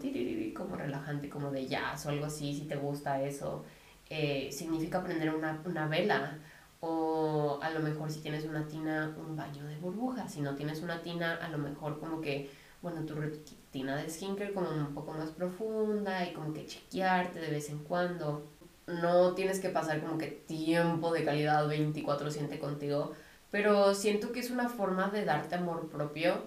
como 0.54 0.76
relajante, 0.76 1.28
como 1.28 1.50
de 1.50 1.66
jazz 1.66 2.06
o 2.06 2.10
algo 2.10 2.26
así, 2.26 2.54
si 2.54 2.62
te 2.66 2.76
gusta 2.76 3.22
eso. 3.22 3.64
Eh, 4.10 4.50
significa 4.52 5.02
prender 5.02 5.34
una, 5.34 5.62
una 5.64 5.88
vela. 5.88 6.38
O 6.80 7.60
a 7.62 7.70
lo 7.70 7.80
mejor 7.80 8.10
si 8.10 8.20
tienes 8.20 8.44
una 8.44 8.66
tina, 8.66 9.16
un 9.16 9.36
baño 9.36 9.64
de 9.64 9.76
burbujas. 9.78 10.32
Si 10.32 10.40
no 10.40 10.54
tienes 10.56 10.82
una 10.82 11.00
tina, 11.02 11.36
a 11.36 11.48
lo 11.48 11.58
mejor 11.58 12.00
como 12.00 12.20
que, 12.20 12.50
bueno, 12.82 13.04
tu 13.06 13.14
rutina 13.14 13.96
de 13.96 14.10
skincare 14.10 14.52
como 14.52 14.68
un 14.70 14.94
poco 14.94 15.12
más 15.12 15.30
profunda 15.30 16.28
y 16.28 16.32
como 16.34 16.52
que 16.52 16.66
chequearte 16.66 17.40
de 17.40 17.50
vez 17.50 17.70
en 17.70 17.78
cuando 17.84 18.52
no 18.86 19.34
tienes 19.34 19.60
que 19.60 19.68
pasar 19.68 20.00
como 20.00 20.18
que 20.18 20.26
tiempo 20.26 21.12
de 21.12 21.24
calidad 21.24 21.68
24/7 21.68 22.58
contigo, 22.58 23.12
pero 23.50 23.94
siento 23.94 24.32
que 24.32 24.40
es 24.40 24.50
una 24.50 24.68
forma 24.68 25.08
de 25.08 25.24
darte 25.24 25.54
amor 25.54 25.88
propio 25.88 26.42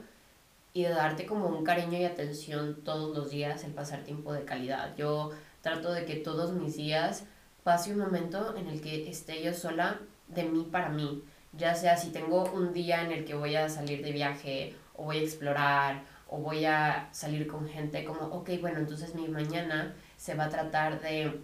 y 0.75 0.83
de 0.83 0.89
darte 0.89 1.25
como 1.25 1.47
un 1.47 1.63
cariño 1.63 1.97
y 1.97 2.03
atención 2.03 2.81
todos 2.83 3.15
los 3.15 3.31
días 3.31 3.63
el 3.63 3.73
pasar 3.73 4.03
tiempo 4.03 4.33
de 4.33 4.43
calidad. 4.43 4.93
Yo 4.97 5.31
trato 5.61 5.93
de 5.93 6.03
que 6.03 6.17
todos 6.17 6.51
mis 6.51 6.75
días 6.75 7.23
pase 7.63 7.93
un 7.93 7.99
momento 7.99 8.53
en 8.57 8.67
el 8.67 8.81
que 8.81 9.09
esté 9.09 9.41
yo 9.41 9.53
sola 9.53 10.01
de 10.27 10.43
mí 10.43 10.67
para 10.69 10.89
mí, 10.89 11.23
ya 11.53 11.75
sea 11.75 11.95
si 11.95 12.09
tengo 12.09 12.51
un 12.51 12.73
día 12.73 13.03
en 13.03 13.13
el 13.13 13.23
que 13.23 13.35
voy 13.35 13.55
a 13.55 13.69
salir 13.69 14.03
de 14.03 14.11
viaje 14.11 14.75
o 14.97 15.05
voy 15.05 15.19
a 15.19 15.21
explorar 15.21 16.03
o 16.27 16.39
voy 16.39 16.65
a 16.65 17.07
salir 17.13 17.47
con 17.47 17.69
gente 17.69 18.03
como, 18.03 18.25
ok, 18.25 18.49
bueno, 18.59 18.79
entonces 18.79 19.15
mi 19.15 19.29
mañana 19.29 19.95
se 20.17 20.35
va 20.35 20.45
a 20.45 20.49
tratar 20.49 20.99
de 20.99 21.39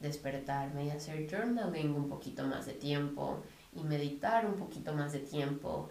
despertarme 0.00 0.86
y 0.86 0.90
hacer 0.90 1.28
journaling 1.30 1.94
un 1.94 2.08
poquito 2.08 2.46
más 2.46 2.64
de 2.64 2.72
tiempo 2.72 3.42
y 3.74 3.82
meditar 3.82 4.46
un 4.46 4.54
poquito 4.54 4.94
más 4.94 5.12
de 5.12 5.18
tiempo, 5.18 5.90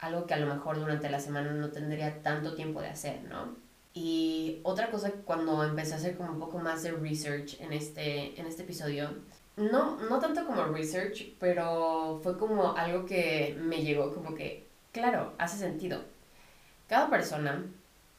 algo 0.00 0.26
que 0.26 0.34
a 0.34 0.38
lo 0.38 0.52
mejor 0.52 0.78
durante 0.78 1.10
la 1.10 1.20
semana 1.20 1.52
no 1.52 1.70
tendría 1.70 2.22
tanto 2.22 2.54
tiempo 2.54 2.80
de 2.80 2.88
hacer, 2.88 3.22
¿no? 3.24 3.54
Y 3.92 4.60
otra 4.62 4.90
cosa, 4.90 5.10
cuando 5.24 5.64
empecé 5.64 5.94
a 5.94 5.96
hacer 5.96 6.16
como 6.16 6.32
un 6.32 6.38
poco 6.38 6.58
más 6.58 6.82
de 6.82 6.92
research 6.92 7.60
en 7.60 7.72
este, 7.72 8.38
en 8.40 8.46
este 8.46 8.62
episodio, 8.62 9.10
no, 9.56 9.96
no 10.08 10.18
tanto 10.20 10.46
como 10.46 10.64
research, 10.66 11.34
pero 11.38 12.20
fue 12.22 12.38
como 12.38 12.76
algo 12.76 13.04
que 13.04 13.56
me 13.60 13.82
llegó 13.82 14.14
como 14.14 14.34
que, 14.34 14.66
claro, 14.92 15.34
hace 15.38 15.58
sentido. 15.58 16.02
Cada 16.88 17.10
persona 17.10 17.64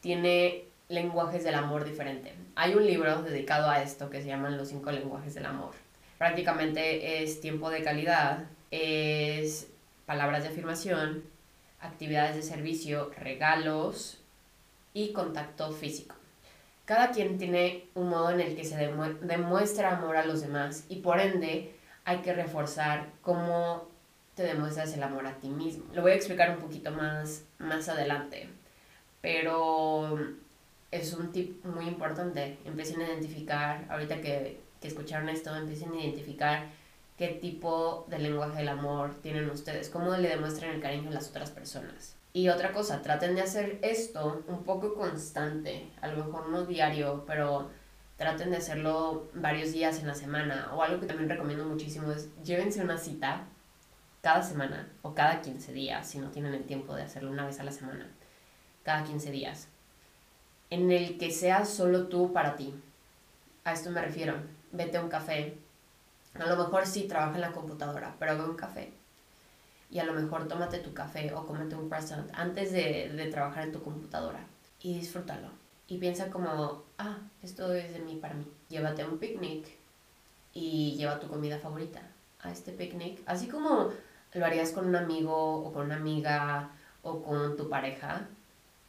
tiene 0.02 0.66
lenguajes 0.90 1.44
del 1.44 1.56
amor 1.56 1.86
diferente. 1.86 2.34
Hay 2.56 2.76
un 2.76 2.86
libro 2.86 3.24
dedicado 3.24 3.70
a 3.70 3.82
esto 3.82 4.10
que 4.10 4.22
se 4.22 4.28
llaman 4.28 4.58
Los 4.58 4.70
cinco 4.70 4.92
lenguajes 4.92 5.34
del 5.34 5.46
amor. 5.46 5.72
Prácticamente 6.18 7.24
es 7.24 7.40
tiempo 7.42 7.70
de 7.70 7.82
calidad, 7.82 8.46
es 8.72 9.68
palabras 10.06 10.44
de 10.44 10.50
afirmación, 10.50 11.24
actividades 11.82 12.36
de 12.36 12.44
servicio, 12.44 13.12
regalos 13.18 14.20
y 14.94 15.14
contacto 15.14 15.72
físico. 15.72 16.16
Cada 16.86 17.12
quien 17.12 17.38
tiene 17.38 17.86
un 17.96 18.10
modo 18.10 18.32
en 18.32 18.42
el 18.42 18.56
que 18.56 18.66
se 18.66 18.76
demuestra 18.78 19.98
amor 19.98 20.18
a 20.18 20.26
los 20.26 20.42
demás 20.42 20.86
y 20.90 20.98
por 20.98 21.20
ende 21.20 21.74
hay 22.06 22.18
que 22.18 22.34
reforzar 22.34 23.08
cómo 23.22 23.88
te 24.36 24.44
demuestras 24.44 24.94
el 24.94 25.04
amor 25.04 25.28
a 25.28 25.36
ti 25.36 25.50
mismo. 25.50 25.86
Lo 25.94 26.02
voy 26.02 26.12
a 26.12 26.16
explicar 26.16 26.50
un 26.52 26.58
poquito 26.58 26.92
más, 26.92 27.46
más 27.60 27.88
adelante, 27.90 28.50
pero 29.22 30.18
es 30.90 31.14
un 31.14 31.32
tip 31.32 31.64
muy 31.66 31.86
importante. 31.86 32.58
Empiecen 32.66 33.02
a 33.02 33.08
identificar, 33.08 33.86
ahorita 33.90 34.20
que, 34.20 34.60
que 34.82 34.88
escucharon 34.88 35.30
esto, 35.30 35.56
empiecen 35.56 35.94
a 35.94 36.02
identificar 36.02 36.66
qué 37.22 37.28
tipo 37.28 38.08
de 38.10 38.18
lenguaje 38.18 38.58
del 38.58 38.70
amor 38.70 39.14
tienen 39.22 39.48
ustedes, 39.52 39.92
cómo 39.92 40.18
le 40.18 40.28
demuestran 40.28 40.72
el 40.72 40.82
cariño 40.82 41.12
a 41.12 41.14
las 41.14 41.30
otras 41.30 41.52
personas. 41.52 42.16
Y 42.34 42.50
otra 42.50 42.72
cosa, 42.72 43.04
traten 43.04 43.36
de 43.36 43.42
hacer 43.42 43.78
esto 43.84 44.44
un 44.48 44.64
poco 44.64 44.96
constante, 44.96 45.92
a 46.02 46.08
lo 46.08 46.26
mejor 46.26 46.50
no 46.50 46.66
diario, 46.66 47.24
pero 47.28 47.70
traten 48.18 48.50
de 48.50 48.58
hacerlo 48.58 49.30
varios 49.36 49.72
días 49.72 50.00
en 50.00 50.08
la 50.08 50.16
semana. 50.16 50.72
O 50.74 50.82
algo 50.82 51.00
que 51.00 51.06
también 51.06 51.30
recomiendo 51.30 51.64
muchísimo 51.64 52.12
es 52.12 52.32
llévense 52.44 52.82
una 52.82 52.98
cita 52.98 53.44
cada 54.24 54.42
semana 54.42 54.90
o 55.04 55.14
cada 55.14 55.42
15 55.42 55.74
días, 55.74 56.08
si 56.08 56.18
no 56.18 56.32
tienen 56.32 56.56
el 56.56 56.64
tiempo 56.64 56.96
de 56.96 57.04
hacerlo 57.04 57.30
una 57.30 57.46
vez 57.46 57.60
a 57.60 57.64
la 57.64 57.72
semana, 57.72 58.10
cada 58.82 59.04
15 59.04 59.30
días 59.30 59.68
en 60.72 60.90
el 60.90 61.20
que 61.20 61.30
seas 61.30 61.70
solo 61.70 62.08
tú 62.08 62.34
para 62.34 62.56
ti. 62.56 62.74
A 63.64 63.74
esto 63.74 63.92
me 63.92 64.02
refiero. 64.02 64.38
Vete 64.72 64.98
a 64.98 65.04
un 65.04 65.10
café. 65.10 65.60
A 66.40 66.46
lo 66.46 66.56
mejor 66.56 66.86
sí 66.86 67.04
trabaja 67.04 67.36
en 67.36 67.42
la 67.42 67.52
computadora, 67.52 68.16
pero 68.20 68.38
ve 68.38 68.44
a 68.44 68.46
un 68.46 68.56
café. 68.56 68.94
Y 69.90 70.00
a 70.00 70.06
lo 70.06 70.14
mejor 70.14 70.48
tómate 70.48 70.80
tu 70.80 70.94
café 70.94 71.34
o 71.34 71.46
cómete 71.46 71.76
un 71.76 71.90
croissant 71.90 72.32
antes 72.34 72.72
de, 72.72 73.10
de 73.10 73.26
trabajar 73.28 73.66
en 73.66 73.74
tu 73.74 73.84
computadora. 73.84 74.40
Y 74.82 74.94
disfrútalo. 74.94 75.50
Y 75.88 75.98
piensa 75.98 76.30
como, 76.30 76.84
ah, 76.98 77.18
esto 77.44 77.74
es 77.74 77.92
de 77.94 78.00
mí 78.00 78.16
para 78.16 78.34
mí. 78.34 78.48
Llévate 78.70 79.02
a 79.02 79.08
un 79.08 79.18
picnic 79.18 79.68
y 80.54 80.96
lleva 80.96 81.20
tu 81.20 81.28
comida 81.28 81.60
favorita 81.60 82.02
a 82.40 82.52
este 82.52 82.72
picnic. 82.72 83.22
Así 83.26 83.48
como 83.48 83.90
lo 84.34 84.46
harías 84.46 84.72
con 84.72 84.88
un 84.88 84.96
amigo 84.96 85.56
o 85.56 85.74
con 85.74 85.86
una 85.88 85.96
amiga 85.96 86.70
o 87.04 87.22
con 87.22 87.58
tu 87.58 87.70
pareja 87.70 88.28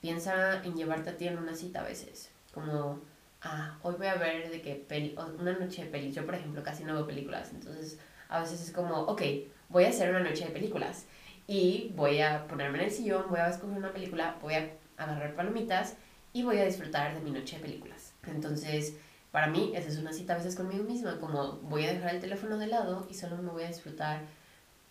piensa 0.01 0.63
en 0.63 0.75
llevarte 0.75 1.11
a 1.11 1.17
ti 1.17 1.27
en 1.29 1.39
una 1.39 1.55
cita 1.55 1.81
a 1.81 1.85
veces. 1.85 2.31
Como, 2.53 3.01
ah, 3.43 3.79
hoy 3.83 3.95
voy 3.97 4.07
a 4.07 4.15
ver 4.15 4.51
de 4.51 4.63
qué 4.63 4.75
peli, 4.75 5.15
una 5.39 5.53
noche 5.53 5.85
de 5.85 5.91
pelis. 5.91 6.15
Yo, 6.15 6.25
por 6.25 6.35
ejemplo, 6.35 6.63
casi 6.63 6.85
no 6.85 6.95
veo 6.95 7.07
películas. 7.07 7.51
Entonces, 7.53 7.99
a 8.29 8.41
veces 8.41 8.61
es 8.63 8.73
como, 8.73 9.01
ok, 9.03 9.23
voy 9.69 9.85
a 9.85 9.89
hacer 9.89 10.11
una 10.11 10.21
noche 10.21 10.45
de 10.45 10.51
películas. 10.51 11.07
Y 11.47 11.93
voy 11.97 12.21
a 12.21 12.47
ponerme 12.47 12.79
en 12.79 12.85
el 12.85 12.91
sillón, 12.91 13.27
voy 13.29 13.41
a 13.41 13.49
escoger 13.49 13.77
una 13.77 13.93
película, 13.93 14.39
voy 14.41 14.55
a 14.55 14.71
agarrar 14.97 15.35
palomitas 15.35 15.97
y 16.33 16.45
voy 16.45 16.59
a 16.59 16.65
disfrutar 16.65 17.15
de 17.15 17.21
mi 17.21 17.31
noche 17.31 17.57
de 17.57 17.63
películas. 17.63 18.15
Entonces, 18.27 18.97
para 19.33 19.49
mí, 19.49 19.73
esa 19.75 19.89
es 19.89 19.99
una 19.99 20.13
cita 20.13 20.35
a 20.35 20.37
veces 20.37 20.55
conmigo 20.55 20.85
misma, 20.85 21.19
como 21.19 21.55
voy 21.63 21.85
a 21.85 21.93
dejar 21.93 22.15
el 22.15 22.21
teléfono 22.21 22.59
de 22.59 22.69
lado 22.69 23.07
y 23.11 23.15
solo 23.15 23.37
me 23.39 23.51
voy 23.51 23.65
a 23.65 23.69
disfrutar 23.69 24.21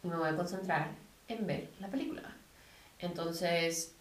y 0.03 0.07
me 0.07 0.17
voy 0.17 0.29
a 0.29 0.35
concentrar 0.35 0.89
en 1.27 1.47
ver 1.47 1.69
la 1.79 1.87
película. 1.87 2.23
Entonces, 2.99 3.95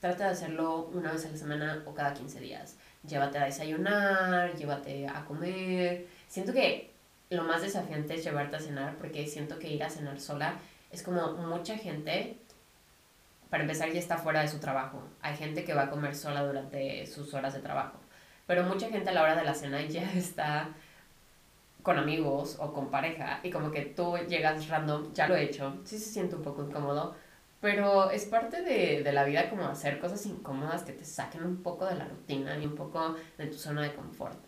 Trata 0.00 0.26
de 0.26 0.30
hacerlo 0.30 0.88
una 0.94 1.10
vez 1.10 1.26
a 1.26 1.30
la 1.30 1.36
semana 1.36 1.82
o 1.84 1.92
cada 1.92 2.14
15 2.14 2.38
días. 2.38 2.76
Llévate 3.06 3.38
a 3.38 3.44
desayunar, 3.44 4.54
llévate 4.54 5.06
a 5.06 5.24
comer. 5.24 6.06
Siento 6.26 6.52
que 6.52 6.90
lo 7.30 7.44
más 7.44 7.62
desafiante 7.62 8.14
es 8.14 8.24
llevarte 8.24 8.56
a 8.56 8.60
cenar 8.60 8.96
porque 8.96 9.26
siento 9.26 9.58
que 9.58 9.68
ir 9.68 9.82
a 9.82 9.90
cenar 9.90 10.20
sola 10.20 10.58
es 10.90 11.02
como 11.02 11.34
mucha 11.34 11.76
gente, 11.76 12.38
para 13.50 13.62
empezar, 13.62 13.90
ya 13.90 13.98
está 13.98 14.16
fuera 14.16 14.40
de 14.40 14.48
su 14.48 14.58
trabajo. 14.58 15.02
Hay 15.20 15.36
gente 15.36 15.64
que 15.64 15.74
va 15.74 15.84
a 15.84 15.90
comer 15.90 16.14
sola 16.14 16.42
durante 16.42 17.06
sus 17.06 17.32
horas 17.34 17.54
de 17.54 17.60
trabajo. 17.60 17.98
Pero 18.46 18.62
mucha 18.62 18.88
gente 18.88 19.10
a 19.10 19.12
la 19.12 19.22
hora 19.22 19.36
de 19.36 19.44
la 19.44 19.54
cena 19.54 19.82
ya 19.82 20.10
está 20.16 20.70
con 21.82 21.98
amigos 21.98 22.56
o 22.58 22.72
con 22.72 22.90
pareja 22.90 23.40
y 23.42 23.50
como 23.50 23.70
que 23.70 23.82
tú 23.82 24.16
llegas 24.28 24.68
random, 24.68 25.12
ya 25.14 25.28
lo 25.28 25.36
he 25.36 25.44
hecho, 25.44 25.78
sí 25.84 25.98
se 25.98 26.10
siente 26.10 26.34
un 26.34 26.42
poco 26.42 26.62
incómodo, 26.62 27.16
pero 27.60 28.10
es 28.10 28.24
parte 28.24 28.62
de, 28.62 29.02
de 29.02 29.12
la 29.12 29.24
vida 29.24 29.50
como 29.50 29.64
hacer 29.64 29.98
cosas 29.98 30.24
incómodas 30.26 30.82
que 30.82 30.92
te 30.92 31.04
saquen 31.04 31.44
un 31.44 31.62
poco 31.62 31.86
de 31.86 31.96
la 31.96 32.06
rutina 32.06 32.58
y 32.58 32.66
un 32.66 32.74
poco 32.74 33.16
de 33.36 33.46
tu 33.46 33.56
zona 33.56 33.82
de 33.82 33.94
confort. 33.94 34.38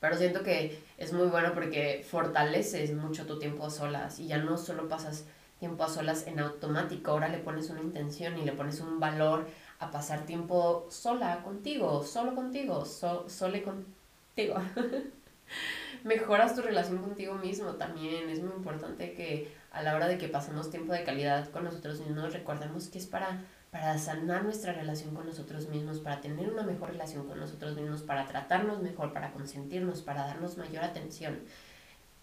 Pero 0.00 0.16
siento 0.16 0.42
que 0.42 0.82
es 0.98 1.12
muy 1.12 1.28
bueno 1.28 1.52
porque 1.54 2.04
fortaleces 2.06 2.94
mucho 2.94 3.26
tu 3.26 3.38
tiempo 3.38 3.66
a 3.66 3.70
solas 3.70 4.18
y 4.20 4.26
ya 4.26 4.38
no 4.38 4.58
solo 4.58 4.86
pasas 4.88 5.24
tiempo 5.58 5.84
a 5.84 5.88
solas 5.88 6.26
en 6.26 6.40
automático, 6.40 7.10
ahora 7.12 7.28
le 7.28 7.38
pones 7.38 7.70
una 7.70 7.80
intención 7.80 8.36
y 8.36 8.44
le 8.44 8.52
pones 8.52 8.80
un 8.80 9.00
valor 9.00 9.46
a 9.78 9.90
pasar 9.90 10.26
tiempo 10.26 10.86
sola 10.90 11.42
contigo, 11.42 12.02
solo 12.02 12.34
contigo, 12.34 12.84
so, 12.84 13.28
sole 13.30 13.62
contigo. 13.62 14.56
Mejoras 16.04 16.54
tu 16.54 16.60
relación 16.60 16.98
contigo 16.98 17.34
mismo 17.36 17.72
también. 17.76 18.28
Es 18.28 18.42
muy 18.42 18.52
importante 18.54 19.14
que 19.14 19.50
a 19.74 19.82
la 19.82 19.96
hora 19.96 20.06
de 20.06 20.18
que 20.18 20.28
pasemos 20.28 20.70
tiempo 20.70 20.92
de 20.92 21.02
calidad 21.02 21.50
con 21.50 21.64
nosotros 21.64 22.00
mismos, 22.00 22.32
recordemos 22.32 22.88
que 22.88 22.98
es 22.98 23.06
para, 23.06 23.42
para 23.72 23.98
sanar 23.98 24.44
nuestra 24.44 24.72
relación 24.72 25.14
con 25.16 25.26
nosotros 25.26 25.68
mismos, 25.68 25.98
para 25.98 26.20
tener 26.20 26.48
una 26.48 26.62
mejor 26.62 26.90
relación 26.90 27.26
con 27.26 27.40
nosotros 27.40 27.74
mismos, 27.74 28.02
para 28.02 28.24
tratarnos 28.26 28.80
mejor, 28.82 29.12
para 29.12 29.32
consentirnos, 29.32 30.00
para 30.02 30.26
darnos 30.28 30.56
mayor 30.58 30.84
atención. 30.84 31.40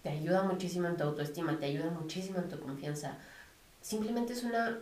Te 0.02 0.08
ayuda 0.08 0.44
muchísimo 0.44 0.88
en 0.88 0.96
tu 0.96 1.04
autoestima, 1.04 1.58
te 1.58 1.66
ayuda 1.66 1.90
muchísimo 1.90 2.38
en 2.38 2.48
tu 2.48 2.58
confianza. 2.58 3.18
Simplemente 3.82 4.32
es 4.32 4.44
una, 4.44 4.78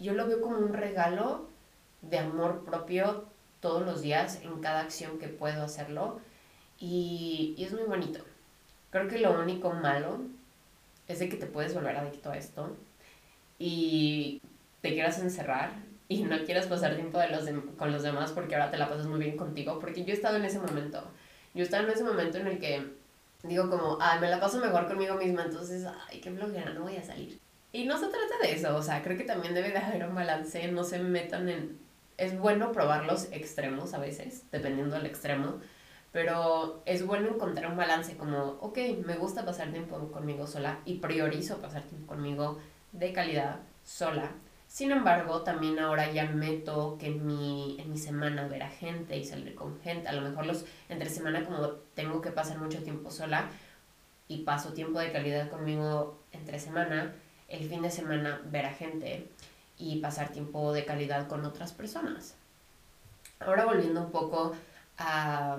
yo 0.00 0.12
lo 0.14 0.26
veo 0.26 0.40
como 0.40 0.58
un 0.58 0.72
regalo 0.72 1.48
de 2.02 2.18
amor 2.18 2.64
propio 2.64 3.26
todos 3.60 3.86
los 3.86 4.02
días 4.02 4.40
en 4.42 4.60
cada 4.60 4.80
acción 4.80 5.20
que 5.20 5.28
puedo 5.28 5.62
hacerlo 5.62 6.18
y, 6.80 7.54
y 7.56 7.64
es 7.64 7.72
muy 7.72 7.84
bonito. 7.84 8.24
Creo 8.90 9.06
que 9.06 9.18
lo 9.18 9.40
único 9.40 9.70
malo 9.70 10.18
es 11.12 11.18
de 11.18 11.28
que 11.28 11.36
te 11.36 11.46
puedes 11.46 11.74
volver 11.74 11.96
adicto 11.96 12.30
a 12.30 12.36
esto 12.36 12.76
y 13.58 14.40
te 14.80 14.92
quieras 14.94 15.18
encerrar 15.18 15.72
y 16.08 16.22
no 16.22 16.44
quieras 16.44 16.66
pasar 16.66 16.96
tiempo 16.96 17.18
de 17.18 17.28
los 17.28 17.48
con 17.76 17.92
los 17.92 18.02
demás 18.02 18.32
porque 18.32 18.54
ahora 18.54 18.70
te 18.70 18.78
la 18.78 18.88
pasas 18.88 19.06
muy 19.06 19.20
bien 19.20 19.36
contigo, 19.36 19.78
porque 19.78 20.04
yo 20.04 20.12
he 20.12 20.16
estado 20.16 20.36
en 20.36 20.44
ese 20.44 20.58
momento. 20.58 21.02
Yo 21.54 21.60
he 21.60 21.64
estado 21.64 21.84
en 21.84 21.90
ese 21.90 22.04
momento 22.04 22.38
en 22.38 22.46
el 22.46 22.58
que 22.58 22.84
digo 23.42 23.70
como, 23.70 23.98
ay, 24.00 24.20
me 24.20 24.28
la 24.28 24.40
paso 24.40 24.60
mejor 24.60 24.86
conmigo 24.86 25.14
misma, 25.14 25.44
entonces, 25.44 25.86
ay, 26.08 26.20
qué 26.20 26.30
flojera, 26.30 26.72
no 26.72 26.82
voy 26.82 26.96
a 26.96 27.02
salir. 27.02 27.38
Y 27.72 27.84
no 27.86 27.98
se 27.98 28.06
trata 28.06 28.38
de 28.42 28.52
eso, 28.52 28.76
o 28.76 28.82
sea, 28.82 29.02
creo 29.02 29.16
que 29.16 29.24
también 29.24 29.54
debe 29.54 29.70
de 29.70 29.78
haber 29.78 30.04
un 30.04 30.14
balance, 30.14 30.66
no 30.68 30.84
se 30.84 30.98
metan 30.98 31.48
en... 31.48 31.78
Es 32.16 32.36
bueno 32.38 32.72
probar 32.72 33.06
los 33.06 33.30
extremos 33.32 33.94
a 33.94 33.98
veces, 33.98 34.44
dependiendo 34.50 34.96
del 34.96 35.06
extremo, 35.06 35.60
pero 36.12 36.82
es 36.86 37.06
bueno 37.06 37.28
encontrar 37.28 37.70
un 37.70 37.76
balance 37.76 38.16
como, 38.16 38.58
ok, 38.60 38.78
me 39.06 39.16
gusta 39.16 39.44
pasar 39.44 39.70
tiempo 39.70 40.10
conmigo 40.10 40.46
sola 40.46 40.80
y 40.84 40.94
priorizo 40.98 41.58
pasar 41.58 41.82
tiempo 41.82 42.08
conmigo 42.08 42.58
de 42.92 43.12
calidad 43.12 43.60
sola. 43.84 44.32
Sin 44.66 44.92
embargo, 44.92 45.42
también 45.42 45.78
ahora 45.78 46.12
ya 46.12 46.26
meto 46.26 46.96
que 46.98 47.06
en 47.06 47.26
mi, 47.26 47.76
en 47.80 47.90
mi 47.90 47.98
semana 47.98 48.46
ver 48.46 48.62
a 48.62 48.70
gente 48.70 49.16
y 49.16 49.24
salir 49.24 49.54
con 49.54 49.80
gente. 49.80 50.08
A 50.08 50.12
lo 50.12 50.20
mejor 50.22 50.46
los 50.46 50.64
entre 50.88 51.10
semana 51.10 51.44
como 51.44 51.68
tengo 51.94 52.20
que 52.20 52.30
pasar 52.30 52.58
mucho 52.58 52.82
tiempo 52.82 53.10
sola 53.10 53.48
y 54.28 54.38
paso 54.38 54.72
tiempo 54.72 55.00
de 55.00 55.10
calidad 55.10 55.50
conmigo 55.50 56.20
entre 56.30 56.60
semana, 56.60 57.12
el 57.48 57.68
fin 57.68 57.82
de 57.82 57.90
semana 57.90 58.40
ver 58.44 58.66
a 58.66 58.72
gente 58.72 59.28
y 59.76 60.00
pasar 60.00 60.28
tiempo 60.30 60.72
de 60.72 60.84
calidad 60.84 61.26
con 61.26 61.44
otras 61.44 61.72
personas. 61.72 62.36
Ahora 63.40 63.64
volviendo 63.64 64.02
un 64.02 64.12
poco 64.12 64.54
a 64.98 65.58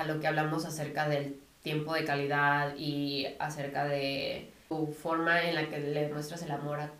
a 0.00 0.04
lo 0.04 0.18
que 0.18 0.26
hablamos 0.26 0.64
acerca 0.64 1.08
del 1.08 1.38
tiempo 1.62 1.94
de 1.94 2.04
calidad 2.04 2.74
y 2.76 3.26
acerca 3.38 3.84
de 3.84 4.50
tu 4.68 4.86
forma 4.86 5.42
en 5.42 5.54
la 5.54 5.68
que 5.68 5.78
le 5.78 6.08
muestras 6.08 6.42
el 6.42 6.50
amor 6.50 6.80
a 6.80 6.90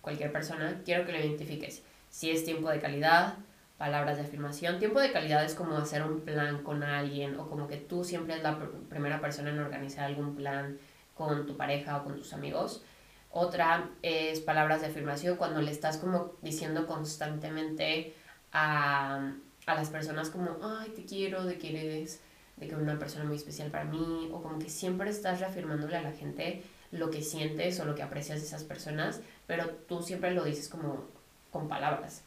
cualquier 0.00 0.32
persona, 0.32 0.80
quiero 0.84 1.04
que 1.04 1.12
lo 1.12 1.18
identifiques. 1.18 1.82
Si 2.08 2.30
es 2.30 2.44
tiempo 2.44 2.70
de 2.70 2.80
calidad, 2.80 3.34
palabras 3.76 4.16
de 4.16 4.22
afirmación. 4.22 4.78
Tiempo 4.78 5.00
de 5.00 5.12
calidad 5.12 5.44
es 5.44 5.54
como 5.54 5.76
hacer 5.76 6.02
un 6.02 6.20
plan 6.20 6.62
con 6.62 6.82
alguien 6.82 7.38
o 7.38 7.48
como 7.48 7.68
que 7.68 7.76
tú 7.76 8.04
siempre 8.04 8.36
es 8.36 8.42
la 8.42 8.58
primera 8.88 9.20
persona 9.20 9.50
en 9.50 9.58
organizar 9.58 10.04
algún 10.04 10.34
plan 10.34 10.78
con 11.14 11.46
tu 11.46 11.56
pareja 11.56 11.98
o 11.98 12.04
con 12.04 12.16
tus 12.16 12.32
amigos. 12.32 12.82
Otra 13.30 13.90
es 14.02 14.40
palabras 14.40 14.80
de 14.80 14.88
afirmación 14.88 15.36
cuando 15.36 15.60
le 15.60 15.70
estás 15.70 15.98
como 15.98 16.32
diciendo 16.42 16.86
constantemente 16.86 18.14
a, 18.52 19.32
a 19.66 19.74
las 19.74 19.90
personas 19.90 20.30
como, 20.30 20.56
ay, 20.62 20.90
te 20.90 21.04
quiero, 21.04 21.44
de 21.44 21.58
que 21.58 21.70
eres, 21.70 22.20
de 22.60 22.68
que 22.68 22.76
una 22.76 22.98
persona 22.98 23.24
muy 23.24 23.36
especial 23.36 23.70
para 23.70 23.84
mí, 23.84 24.28
o 24.32 24.42
como 24.42 24.58
que 24.58 24.68
siempre 24.68 25.10
estás 25.10 25.40
reafirmándole 25.40 25.96
a 25.96 26.02
la 26.02 26.12
gente 26.12 26.62
lo 26.92 27.10
que 27.10 27.22
sientes 27.22 27.80
o 27.80 27.86
lo 27.86 27.94
que 27.94 28.02
aprecias 28.02 28.40
de 28.40 28.46
esas 28.46 28.64
personas, 28.64 29.20
pero 29.46 29.70
tú 29.88 30.02
siempre 30.02 30.32
lo 30.32 30.44
dices 30.44 30.68
como 30.68 31.06
con 31.50 31.68
palabras. 31.68 32.22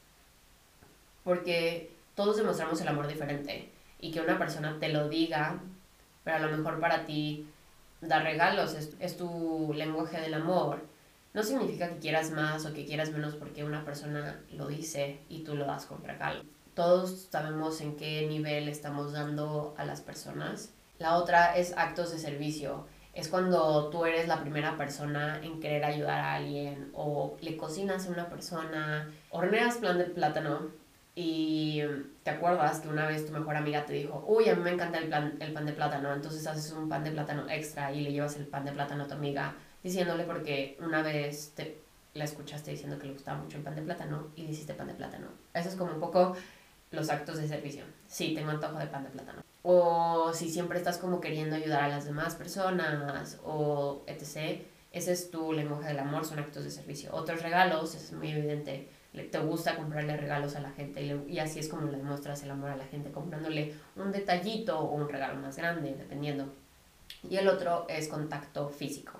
Porque 1.23 1.91
todos 2.15 2.37
demostramos 2.37 2.81
el 2.81 2.87
amor 2.87 3.07
diferente 3.07 3.69
y 3.99 4.11
que 4.11 4.21
una 4.21 4.39
persona 4.39 4.77
te 4.79 4.89
lo 4.89 5.07
diga, 5.07 5.59
pero 6.23 6.37
a 6.37 6.39
lo 6.39 6.57
mejor 6.57 6.79
para 6.79 7.05
ti 7.05 7.47
dar 8.01 8.23
regalos 8.23 8.73
es, 8.73 8.95
es 8.99 9.15
tu 9.15 9.71
lenguaje 9.75 10.19
del 10.19 10.33
amor. 10.33 10.81
No 11.33 11.43
significa 11.43 11.89
que 11.89 11.99
quieras 11.99 12.31
más 12.31 12.65
o 12.65 12.73
que 12.73 12.85
quieras 12.85 13.11
menos 13.11 13.35
porque 13.35 13.63
una 13.63 13.85
persona 13.85 14.41
lo 14.51 14.67
dice 14.67 15.19
y 15.29 15.43
tú 15.43 15.55
lo 15.55 15.65
das 15.65 15.85
con 15.85 16.03
regalo 16.03 16.43
todos 16.73 17.27
sabemos 17.29 17.81
en 17.81 17.95
qué 17.95 18.27
nivel 18.27 18.67
estamos 18.67 19.13
dando 19.13 19.73
a 19.77 19.85
las 19.85 20.01
personas. 20.01 20.73
La 20.99 21.17
otra 21.17 21.57
es 21.57 21.73
actos 21.77 22.11
de 22.11 22.19
servicio. 22.19 22.85
Es 23.13 23.27
cuando 23.27 23.89
tú 23.89 24.05
eres 24.05 24.27
la 24.27 24.41
primera 24.41 24.75
persona 24.77 25.39
en 25.43 25.59
querer 25.59 25.85
ayudar 25.85 26.19
a 26.19 26.33
alguien 26.35 26.91
o 26.93 27.37
le 27.41 27.57
cocinas 27.57 28.07
a 28.07 28.11
una 28.11 28.27
persona, 28.27 29.11
horneas 29.29 29.77
plan 29.77 29.99
de 29.99 30.05
plátano 30.05 30.71
y 31.15 31.81
te 32.23 32.31
acuerdas 32.31 32.79
que 32.79 32.87
una 32.87 33.05
vez 33.05 33.25
tu 33.27 33.31
mejor 33.31 33.55
amiga 33.55 33.85
te 33.85 33.93
dijo, 33.93 34.23
uy, 34.27 34.49
a 34.49 34.55
mí 34.55 34.63
me 34.63 34.71
encanta 34.71 34.97
el, 34.97 35.09
plan, 35.09 35.37
el 35.39 35.53
pan 35.53 35.67
de 35.67 35.73
plátano, 35.73 36.11
entonces 36.11 36.47
haces 36.47 36.71
un 36.71 36.89
pan 36.89 37.03
de 37.03 37.11
plátano 37.11 37.45
extra 37.49 37.91
y 37.91 38.01
le 38.01 38.11
llevas 38.11 38.35
el 38.37 38.47
pan 38.47 38.65
de 38.65 38.71
plátano 38.71 39.03
a 39.03 39.07
tu 39.07 39.13
amiga 39.13 39.55
diciéndole 39.83 40.23
porque 40.23 40.75
una 40.79 41.03
vez 41.03 41.53
te, 41.53 41.83
la 42.13 42.23
escuchaste 42.23 42.71
diciendo 42.71 42.97
que 42.99 43.07
le 43.07 43.13
gustaba 43.13 43.41
mucho 43.41 43.57
el 43.57 43.63
pan 43.63 43.75
de 43.75 43.81
plátano 43.81 44.29
y 44.35 44.43
le 44.43 44.51
hiciste 44.51 44.73
pan 44.73 44.87
de 44.87 44.93
plátano. 44.93 45.27
Eso 45.53 45.69
es 45.69 45.75
como 45.75 45.93
un 45.93 45.99
poco 45.99 46.35
los 46.93 47.09
actos 47.09 47.37
de 47.37 47.47
servicio. 47.47 47.83
Sí, 48.07 48.33
tengo 48.33 48.51
antojo 48.51 48.77
de 48.79 48.87
pan 48.87 49.03
de 49.03 49.09
plátano. 49.09 49.43
O 49.63 50.31
si 50.33 50.49
siempre 50.49 50.77
estás 50.77 50.97
como 50.97 51.19
queriendo 51.19 51.55
ayudar 51.55 51.83
a 51.83 51.87
las 51.89 52.05
demás 52.05 52.35
personas 52.35 53.39
o 53.43 54.03
etc. 54.07 54.61
Ese 54.91 55.11
es 55.11 55.31
tu 55.31 55.53
lenguaje 55.53 55.87
del 55.87 55.99
amor, 55.99 56.23
son 56.23 56.39
actos 56.39 56.63
de 56.63 56.69
servicio. 56.69 57.09
Otros 57.13 57.41
regalos, 57.41 57.95
es 57.95 58.13
muy 58.13 58.29
evidente, 58.29 58.87
te 59.13 59.39
gusta 59.39 59.75
comprarle 59.75 60.17
regalos 60.17 60.55
a 60.55 60.59
la 60.59 60.71
gente 60.71 61.19
y, 61.27 61.39
así 61.39 61.59
es 61.59 61.67
como 61.67 61.87
le 61.89 61.97
demuestras 61.97 62.43
el 62.43 62.51
amor 62.51 62.71
a 62.71 62.75
la 62.75 62.85
gente, 62.85 63.11
comprándole 63.11 63.73
un 63.95 64.11
detallito 64.11 64.79
o 64.79 64.93
un 64.93 65.09
regalo 65.09 65.39
más 65.39 65.57
grande, 65.57 65.95
dependiendo. 65.97 66.53
Y 67.27 67.37
el 67.37 67.47
otro 67.47 67.85
es 67.89 68.07
contacto 68.07 68.69
físico, 68.69 69.13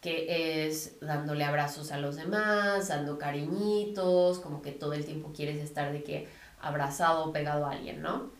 que 0.00 0.66
es 0.66 1.00
dándole 1.00 1.44
abrazos 1.44 1.92
a 1.92 1.98
los 1.98 2.16
demás, 2.16 2.88
dando 2.88 3.18
cariñitos, 3.18 4.38
como 4.38 4.62
que 4.62 4.72
todo 4.72 4.92
el 4.92 5.04
tiempo 5.04 5.32
quieres 5.34 5.58
estar 5.58 5.92
de 5.92 6.02
que, 6.02 6.28
abrazado 6.60 7.24
o 7.24 7.32
pegado 7.32 7.66
a 7.66 7.72
alguien, 7.72 8.02
¿no? 8.02 8.30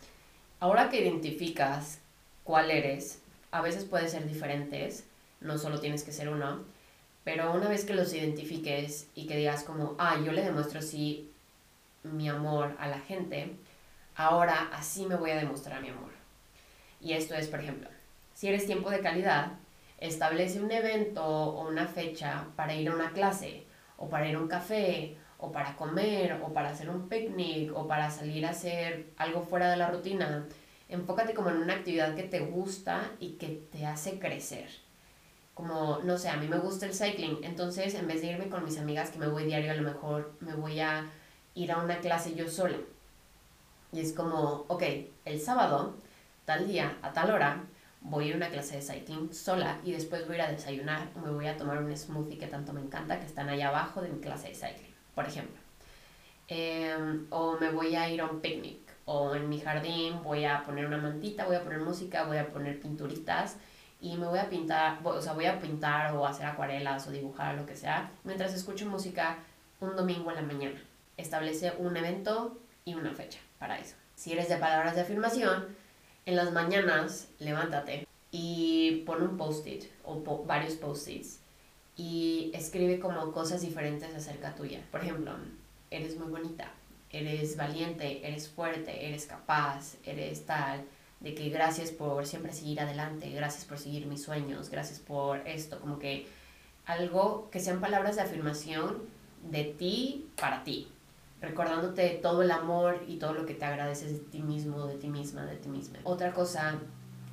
Ahora 0.61 0.89
que 0.89 1.01
identificas 1.01 2.01
cuál 2.45 2.71
eres, 2.71 3.21
a 3.51 3.61
veces 3.61 3.85
puede 3.85 4.09
ser 4.09 4.27
diferentes, 4.27 5.05
no 5.41 5.59
solo 5.59 5.81
tienes 5.81 6.03
que 6.03 6.13
ser 6.13 6.29
uno, 6.29 6.65
pero 7.25 7.53
una 7.53 7.69
vez 7.69 7.85
que 7.85 7.95
los 7.95 8.13
identifiques 8.15 9.09
y 9.15 9.27
que 9.27 9.37
digas 9.37 9.65
como, 9.65 9.97
ah, 9.99 10.19
yo 10.25 10.33
le 10.33 10.43
demuestro 10.43 10.79
así 10.79 11.31
mi 12.05 12.29
amor 12.29 12.77
a 12.79 12.89
la 12.89 13.01
gente, 13.01 13.57
ahora 14.15 14.71
así 14.73 15.07
me 15.07 15.17
voy 15.17 15.31
a 15.31 15.37
demostrar 15.37 15.83
mi 15.83 15.89
amor. 15.89 16.11
Y 17.01 17.13
esto 17.13 17.35
es, 17.35 17.49
por 17.49 17.61
ejemplo, 17.61 17.89
si 18.35 18.49
eres 18.49 18.67
tiempo 18.67 18.91
de 18.91 19.01
calidad, 19.01 19.53
establece 19.99 20.61
un 20.61 20.71
evento 20.71 21.25
o 21.25 21.69
una 21.69 21.87
fecha 21.87 22.47
para 22.55 22.75
ir 22.75 22.89
a 22.89 22.95
una 22.95 23.13
clase 23.13 23.65
o 23.97 24.09
para 24.09 24.29
ir 24.29 24.37
a 24.37 24.41
un 24.41 24.49
café 24.49 25.17
o 25.39 25.53
para 25.53 25.77
comer, 25.77 26.41
o 26.43 26.53
para 26.53 26.71
hacer 26.71 26.89
un 26.91 27.09
picnic, 27.09 27.73
o 27.77 27.87
para 27.87 28.11
salir 28.11 28.47
a 28.47 28.51
hacer 28.51 29.13
algo 29.17 29.43
fuera 29.43 29.71
de 29.71 29.77
la 29.77 29.91
rutina. 29.91 30.47
Enfócate 30.89 31.35
como 31.35 31.51
en 31.51 31.57
una 31.57 31.75
actividad 31.75 32.15
que 32.15 32.23
te 32.23 32.41
gusta 32.41 33.13
y 33.21 33.33
que 33.33 33.69
te 33.73 33.87
hace 33.87 34.19
crecer. 34.19 34.69
Como, 35.55 36.01
no 36.05 36.19
sé, 36.19 36.29
a 36.29 36.37
mí 36.37 36.49
me 36.49 36.59
gusta 36.59 36.87
el 36.87 36.95
cycling, 36.95 37.43
entonces 37.43 37.95
en 37.95 38.07
vez 38.07 38.21
de 38.21 38.29
irme 38.33 38.49
con 38.49 38.65
mis 38.65 38.79
amigas 38.79 39.11
que 39.11 39.19
me 39.19 39.29
voy 39.29 39.45
diario, 39.45 39.73
a 39.73 39.75
lo 39.75 39.83
mejor 39.83 40.35
me 40.41 40.55
voy 40.55 40.81
a 40.81 41.11
ir 41.55 41.73
a 41.73 41.79
una 41.79 41.99
clase 42.01 42.35
yo 42.35 42.49
sola. 42.49 42.77
Y 43.93 44.01
es 44.01 44.13
como, 44.13 44.65
ok, 44.69 44.83
el 45.25 45.41
sábado, 45.41 45.97
tal 46.45 46.69
día, 46.69 46.99
a 47.03 47.13
tal 47.13 47.31
hora, 47.31 47.65
voy 48.09 48.25
a 48.25 48.29
ir 48.29 48.35
a 48.35 48.37
una 48.37 48.51
clase 48.51 48.77
de 48.77 48.83
cycling 48.83 49.33
sola 49.35 49.81
y 49.85 49.93
después 49.93 50.27
voy 50.27 50.37
a 50.37 50.39
ir 50.39 50.43
a 50.43 50.53
desayunar 50.53 51.09
me 51.17 51.31
voy 51.31 51.47
a 51.47 51.57
tomar 51.57 51.83
un 51.83 51.95
smoothie 51.97 52.39
que 52.39 52.47
tanto 52.47 52.73
me 52.73 52.81
encanta 52.81 53.19
que 53.19 53.27
están 53.27 53.49
allá 53.49 53.69
abajo 53.69 54.01
de 54.01 54.11
mi 54.11 54.21
clase 54.21 54.49
de 54.49 54.55
cycling, 54.55 54.95
por 55.17 55.27
ejemplo. 55.27 55.57
Em, 56.47 57.27
o 57.31 57.57
me 57.59 57.71
voy 57.71 57.97
a 57.97 58.09
ir 58.09 58.21
a 58.21 58.27
un 58.27 58.41
picnic 58.41 58.79
o 59.07 59.35
en 59.35 59.49
mi 59.49 59.59
jardín 59.59 60.23
voy 60.23 60.45
a 60.45 60.63
poner 60.63 60.87
una 60.87 60.99
mantita, 60.99 61.45
voy 61.47 61.57
a 61.57 61.65
poner 61.65 61.81
música, 61.81 62.25
voy 62.25 62.37
a 62.37 62.49
poner 62.49 62.79
pinturitas 62.79 63.57
y 64.01 64.17
me 64.17 64.27
voy 64.27 64.39
a 64.39 64.49
pintar, 64.49 64.99
o 65.03 65.21
sea, 65.21 65.33
voy 65.33 65.47
a 65.47 65.59
pintar 65.59 66.15
o 66.15 66.25
hacer 66.25 66.47
acuarelas 66.47 67.09
o 67.09 67.11
dibujar 67.11 67.57
lo 67.57 67.67
que 67.67 67.75
sea, 67.75 68.11
mientras 68.23 68.55
escucho 68.55 68.87
música 68.87 69.39
un 69.81 69.97
domingo 69.97 70.31
en 70.31 70.37
la 70.37 70.43
mañana. 70.43 70.81
Establece 71.17 71.73
un 71.79 71.97
evento 71.97 72.59
y 72.85 72.95
una 72.95 73.13
fecha 73.13 73.41
para 73.59 73.79
eso. 73.79 73.97
Si 74.15 74.33
eres 74.33 74.49
de 74.49 74.59
palabras 74.59 74.95
de 74.95 75.01
afirmación, 75.01 75.67
en 76.27 76.37
las 76.37 76.53
mañanas 76.53 77.29
levántate 77.39 78.07
y 78.31 79.03
pon 79.07 79.23
un 79.23 79.37
post-it 79.37 79.85
o 80.05 80.45
varios 80.45 80.75
post-its 80.75 81.41
y 81.97 82.51
escribe 82.55 83.01
como 83.01 83.33
cosas 83.33 83.63
diferentes 83.63 84.15
acerca 84.15 84.55
tuya. 84.55 84.85
Por 84.91 85.03
ejemplo, 85.03 85.33
eres 85.91 86.19
muy 86.19 86.29
bonita, 86.29 86.71
eres 87.11 87.57
valiente, 87.57 88.27
eres 88.27 88.49
fuerte, 88.49 89.09
eres 89.09 89.27
capaz, 89.27 89.97
eres 90.05 90.45
tal, 90.45 90.85
de 91.21 91.35
que 91.35 91.49
gracias 91.49 91.91
por 91.91 92.27
siempre 92.27 92.53
seguir 92.53 92.81
adelante, 92.81 93.31
gracias 93.31 93.65
por 93.65 93.79
seguir 93.79 94.07
mis 94.07 94.23
sueños, 94.23 94.69
gracias 94.69 94.99
por 94.99 95.39
esto, 95.47 95.81
como 95.81 95.99
que 95.99 96.27
algo 96.85 97.49
que 97.51 97.61
sean 97.61 97.81
palabras 97.81 98.17
de 98.17 98.23
afirmación 98.23 99.03
de 99.51 99.65
ti 99.65 100.29
para 100.39 100.63
ti, 100.65 100.89
recordándote 101.41 102.11
todo 102.23 102.43
el 102.43 102.51
amor 102.51 103.03
y 103.09 103.17
todo 103.17 103.33
lo 103.33 103.47
que 103.47 103.55
te 103.55 103.65
agradeces 103.65 104.13
de 104.13 104.19
ti 104.19 104.43
mismo, 104.43 104.87
de 104.87 104.97
ti 104.97 105.09
misma, 105.09 105.47
de 105.47 105.57
ti 105.57 105.69
misma. 105.69 105.99
Otra 106.05 106.33
cosa 106.33 106.79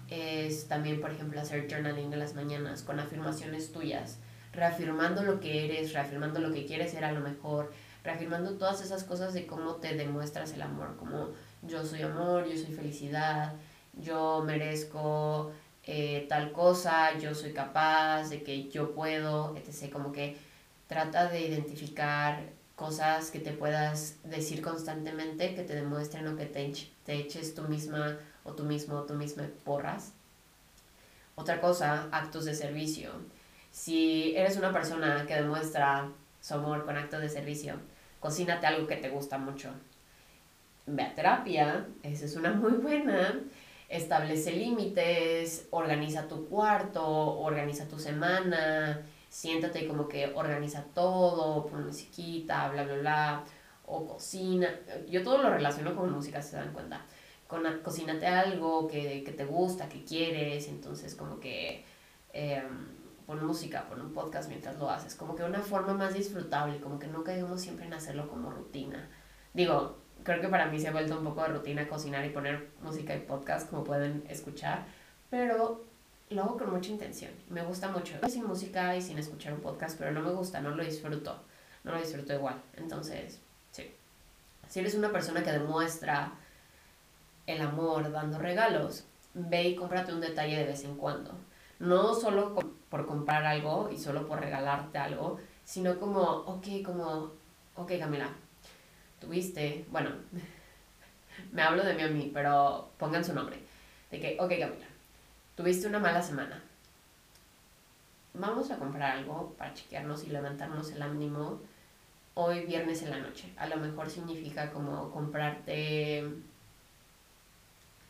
es 0.10 0.68
también, 0.68 1.02
por 1.02 1.12
ejemplo, 1.12 1.40
hacer 1.42 1.68
journaling 1.70 2.14
en 2.14 2.20
las 2.20 2.36
mañanas 2.36 2.84
con 2.84 3.00
afirmaciones 3.00 3.72
tuyas, 3.72 4.20
reafirmando 4.54 5.24
lo 5.24 5.40
que 5.40 5.66
eres, 5.66 5.94
reafirmando 5.94 6.40
lo 6.40 6.54
que 6.54 6.66
quieres 6.66 6.92
ser 6.92 7.04
a 7.06 7.12
lo 7.12 7.22
mejor, 7.22 7.72
reafirmando 8.04 8.58
todas 8.58 8.82
esas 8.82 9.04
cosas 9.04 9.34
de 9.34 9.46
cómo 9.48 9.76
te 9.76 9.96
demuestras 9.96 10.54
el 10.54 10.62
amor, 10.62 10.96
como 10.98 11.30
yo 11.62 11.86
soy 11.86 12.02
amor, 12.02 12.46
yo 12.46 12.58
soy 12.58 12.74
felicidad, 12.74 13.54
yo 13.94 14.44
merezco 14.46 15.52
eh, 15.86 16.26
tal 16.30 16.52
cosa, 16.52 17.18
yo 17.18 17.36
soy 17.36 17.54
capaz, 17.54 18.30
de 18.30 18.44
que 18.44 18.70
yo 18.70 18.94
puedo, 18.94 19.56
etc. 19.58 19.92
Como 19.92 20.12
que 20.12 20.38
trata 20.88 21.28
de 21.28 21.42
identificar 21.42 22.44
cosas 22.76 23.32
que 23.32 23.40
te 23.40 23.52
puedas 23.52 24.16
decir 24.24 24.62
constantemente, 24.62 25.56
que 25.56 25.64
te 25.64 25.76
demuestren 25.76 26.28
o 26.28 26.36
que 26.36 26.46
te, 26.46 26.74
te 27.06 27.14
eches 27.16 27.54
tú 27.54 27.64
misma 27.64 28.18
o 28.44 28.54
tú 28.54 28.64
mismo 28.64 28.96
o 28.96 29.04
tú 29.04 29.14
misma 29.14 29.48
porras. 29.64 30.14
Otra 31.36 31.60
cosa, 31.60 32.08
actos 32.12 32.46
de 32.46 32.54
servicio. 32.54 33.12
Si 33.74 34.36
eres 34.38 34.56
una 34.58 34.72
persona 34.72 35.26
que 35.28 35.34
demuestra 35.34 36.08
su 36.40 36.54
amor 36.54 36.86
con 36.86 36.96
actos 36.96 37.22
de 37.22 37.28
servicio, 37.28 37.74
cocínate 38.20 38.68
algo 38.68 38.86
que 38.86 38.98
te 38.98 39.10
gusta 39.10 39.40
mucho. 39.40 39.72
Ve 40.86 41.02
a 41.02 41.16
terapia, 41.16 41.88
esa 42.04 42.26
es 42.26 42.36
una 42.36 42.52
muy 42.54 42.74
buena. 42.74 43.42
Establece 43.90 44.52
límites, 44.52 45.70
organiza 45.72 46.28
tu 46.28 46.48
cuarto, 46.48 47.04
organiza 47.40 47.88
tu 47.88 47.98
semana, 47.98 49.02
siéntate 49.30 49.88
como 49.88 50.08
que 50.08 50.32
organiza 50.36 50.86
todo, 50.94 51.66
pon 51.66 51.88
musiquita, 51.88 52.70
bla, 52.70 52.84
bla, 52.84 52.98
bla, 52.98 53.44
o 53.88 54.06
cocina. 54.06 54.70
Yo 55.10 55.24
todo 55.24 55.40
lo 55.40 55.50
relaciono 55.50 55.96
con 55.96 56.12
música, 56.12 56.44
se 56.44 56.58
dan 56.58 56.74
cuenta. 56.74 57.02
Con, 57.48 57.64
cocínate 57.84 58.28
algo 58.28 58.88
que, 58.88 59.24
que 59.24 59.32
te 59.32 59.46
gusta, 59.46 59.90
que 59.90 60.04
quieres, 60.04 60.68
entonces 60.68 61.16
como 61.16 61.40
que... 61.40 61.84
Eh, 62.34 62.62
pon 63.26 63.46
música, 63.46 63.88
pon 63.88 64.02
un 64.02 64.14
podcast 64.14 64.50
mientras 64.50 64.78
lo 64.78 64.90
haces, 64.90 65.16
como 65.16 65.36
que 65.36 65.44
una 65.44 65.62
forma 65.62 65.94
más 65.94 66.14
disfrutable, 66.14 66.80
como 66.80 67.00
que 67.00 67.08
no 67.08 67.24
caigamos 67.24 67.62
siempre 67.62 67.86
en 67.86 67.94
hacerlo 67.94 68.28
como 68.28 68.52
rutina. 68.52 69.10
Digo, 69.54 69.98
creo 70.24 70.42
que 70.42 70.48
para 70.48 70.68
mí 70.68 70.80
se 70.80 70.88
ha 70.88 70.92
vuelto 70.92 71.18
un 71.18 71.24
poco 71.24 71.42
de 71.42 71.50
rutina 71.50 71.88
cocinar 71.88 72.26
y 72.26 72.30
poner 72.30 72.70
música 72.82 73.16
y 73.16 73.20
podcast, 73.20 73.70
como 73.70 73.84
pueden 73.84 74.24
escuchar, 74.30 74.86
pero 75.30 75.84
lo 76.30 76.44
hago 76.44 76.58
con 76.58 76.72
mucha 76.72 76.92
intención. 76.92 77.32
Me 77.50 77.64
gusta 77.64 77.90
mucho. 77.90 78.16
Sin 78.30 78.46
música 78.46 78.96
y 78.96 79.02
sin 79.02 79.18
escuchar 79.20 79.54
un 79.54 79.62
podcast, 79.62 79.98
pero 79.98 80.12
no 80.12 80.22
me 80.22 80.32
gusta, 80.32 80.62
no 80.62 80.72
lo 80.72 80.84
disfruto. 80.84 81.40
No 81.84 81.92
lo 81.92 82.00
disfruto 82.00 82.34
igual. 82.34 82.62
Entonces, 82.76 83.40
sí. 83.72 83.94
Si 84.68 84.80
eres 84.80 84.96
una 84.96 85.12
persona 85.12 85.44
que 85.44 85.52
demuestra 85.52 86.34
el 87.46 87.62
amor 87.62 88.12
dando 88.12 88.40
regalos, 88.40 89.04
ve 89.34 89.64
y 89.70 89.76
cómprate 89.76 90.14
un 90.14 90.22
detalle 90.22 90.58
de 90.58 90.66
vez 90.66 90.84
en 90.84 90.96
cuando. 90.96 91.32
No 91.80 92.16
solo 92.16 92.56
por 92.94 93.08
comprar 93.08 93.44
algo 93.44 93.90
y 93.92 93.98
solo 93.98 94.28
por 94.28 94.40
regalarte 94.40 95.00
algo, 95.00 95.40
sino 95.66 96.00
como, 96.00 96.22
ok, 96.22 96.68
como, 96.86 97.32
ok 97.76 97.92
Camila, 97.98 98.30
tuviste, 99.20 99.84
bueno, 99.90 100.12
me 101.52 101.64
hablo 101.64 101.84
de 101.84 101.96
mí 101.96 102.04
a 102.04 102.08
mí, 102.08 102.30
pero 102.32 102.92
pongan 103.00 103.26
su 103.26 103.34
nombre, 103.34 103.58
de 104.12 104.20
que, 104.20 104.38
ok 104.40 104.48
Camila, 104.48 104.86
tuviste 105.56 105.88
una 105.88 105.98
mala 105.98 106.22
semana, 106.22 106.62
vamos 108.36 108.70
a 108.70 108.78
comprar 108.78 109.18
algo 109.18 109.56
para 109.58 109.74
chequearnos 109.74 110.24
y 110.26 110.30
levantarnos 110.30 110.92
el 110.92 111.02
ánimo 111.02 111.62
hoy 112.36 112.64
viernes 112.68 113.02
en 113.02 113.10
la 113.10 113.18
noche. 113.18 113.52
A 113.58 113.66
lo 113.66 113.78
mejor 113.78 114.08
significa 114.12 114.70
como 114.70 115.10
comprarte 115.10 116.30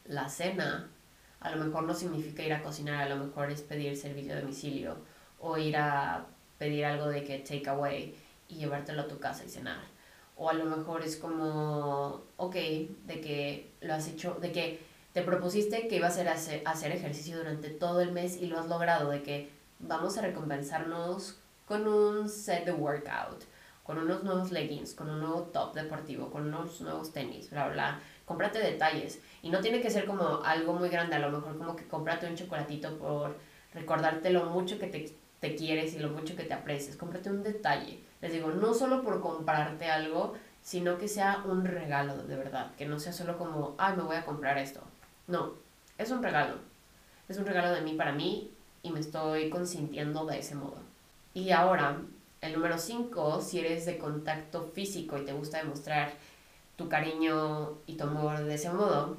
la 0.04 0.28
cena 0.28 0.90
a 1.44 1.52
lo 1.52 1.64
mejor 1.64 1.84
no 1.84 1.94
significa 1.94 2.42
ir 2.42 2.54
a 2.54 2.64
cocinar, 2.64 3.04
a 3.04 3.10
lo 3.10 3.24
mejor 3.24 3.52
es 3.52 3.62
pedir 3.62 3.96
servicio 3.98 4.34
de 4.34 4.42
domicilio 4.42 4.96
o 5.40 5.58
ir 5.58 5.76
a 5.76 6.26
pedir 6.58 6.86
algo 6.86 7.08
de 7.08 7.24
que 7.24 7.40
take 7.40 7.70
away 7.70 8.16
y 8.48 8.56
llevártelo 8.56 9.02
a 9.02 9.08
tu 9.08 9.20
casa 9.20 9.44
y 9.44 9.50
cenar. 9.50 9.82
O 10.38 10.50
a 10.50 10.54
lo 10.54 10.66
mejor 10.66 11.04
es 11.04 11.18
como, 11.18 12.24
ok, 12.38 12.56
de 12.56 13.22
que 13.22 13.72
lo 13.82 13.94
has 13.94 14.08
hecho, 14.08 14.36
de 14.36 14.54
que 14.54 14.80
te 15.12 15.22
propusiste 15.22 15.88
que 15.90 15.98
ibas 15.98 16.18
a 16.18 16.32
hacer, 16.32 16.64
hacer 16.66 16.94
ejercicio 16.94 17.38
durante 17.38 17.70
todo 17.70 18.02
el 18.02 18.14
mes 18.14 18.42
y 18.42 18.48
lo 18.48 18.58
has 18.60 18.68
logrado, 18.68 19.10
de 19.10 19.22
que 19.22 19.50
vamos 19.80 20.18
a 20.18 20.22
recompensarnos 20.22 21.40
con 21.68 21.88
un 21.88 22.30
set 22.30 22.66
de 22.66 22.72
workout, 22.72 23.44
con 23.84 23.98
unos 23.98 24.24
nuevos 24.24 24.52
leggings, 24.52 24.94
con 24.94 25.10
un 25.10 25.20
nuevo 25.20 25.42
top 25.44 25.76
deportivo, 25.76 26.32
con 26.32 26.48
unos 26.48 26.80
nuevos 26.80 27.12
tenis, 27.12 27.50
bla, 27.50 27.68
bla 27.68 28.00
cómprate 28.26 28.60
detalles. 28.60 29.20
Y 29.42 29.50
no 29.50 29.60
tiene 29.60 29.82
que 29.82 29.90
ser 29.90 30.06
como 30.06 30.44
algo 30.44 30.74
muy 30.74 30.90
grande, 30.90 31.16
a 31.16 31.20
lo 31.20 31.32
mejor 31.32 31.58
como 31.58 31.76
que 31.76 31.88
cómprate 31.88 32.28
un 32.28 32.36
chocolatito 32.36 32.98
por 32.98 33.38
recordarte 33.74 34.30
lo 34.30 34.46
mucho 34.46 34.80
que 34.80 34.88
te, 34.88 35.14
te 35.40 35.56
quieres 35.56 35.94
y 35.94 36.00
lo 36.00 36.10
mucho 36.10 36.36
que 36.36 36.44
te 36.44 36.54
aprecias. 36.54 36.96
Cómprate 36.96 37.30
un 37.30 37.44
detalle. 37.44 38.00
Les 38.22 38.32
digo, 38.32 38.50
no 38.52 38.74
solo 38.74 39.04
por 39.04 39.22
comprarte 39.22 39.90
algo, 39.90 40.34
sino 40.62 40.98
que 40.98 41.08
sea 41.08 41.44
un 41.46 41.66
regalo 41.66 42.24
de 42.24 42.38
verdad. 42.38 42.72
Que 42.78 42.86
no 42.86 43.00
sea 43.00 43.14
solo 43.14 43.38
como, 43.38 43.76
ay, 43.78 43.98
me 43.98 44.04
voy 44.04 44.16
a 44.16 44.26
comprar 44.26 44.58
esto. 44.58 44.82
No, 45.28 45.54
es 45.98 46.10
un 46.12 46.24
regalo. 46.24 46.56
Es 47.28 47.38
un 47.38 47.46
regalo 47.46 47.72
de 47.72 47.82
mí 47.82 47.94
para 47.94 48.14
mí 48.14 48.52
y 48.82 48.92
me 48.92 49.00
estoy 49.00 49.50
consintiendo 49.50 50.26
de 50.26 50.40
ese 50.40 50.56
modo. 50.56 50.78
Y 51.34 51.52
ahora, 51.52 51.98
el 52.42 52.54
número 52.54 52.78
5, 52.78 53.42
si 53.42 53.60
eres 53.60 53.86
de 53.86 53.98
contacto 53.98 54.64
físico 54.74 55.18
y 55.18 55.26
te 55.26 55.34
gusta 55.34 55.58
demostrar 55.58 56.14
tu 56.76 56.90
cariño 56.90 57.78
y 57.86 57.96
tu 57.96 58.04
amor 58.04 58.44
de 58.44 58.56
ese 58.56 58.70
modo, 58.70 59.18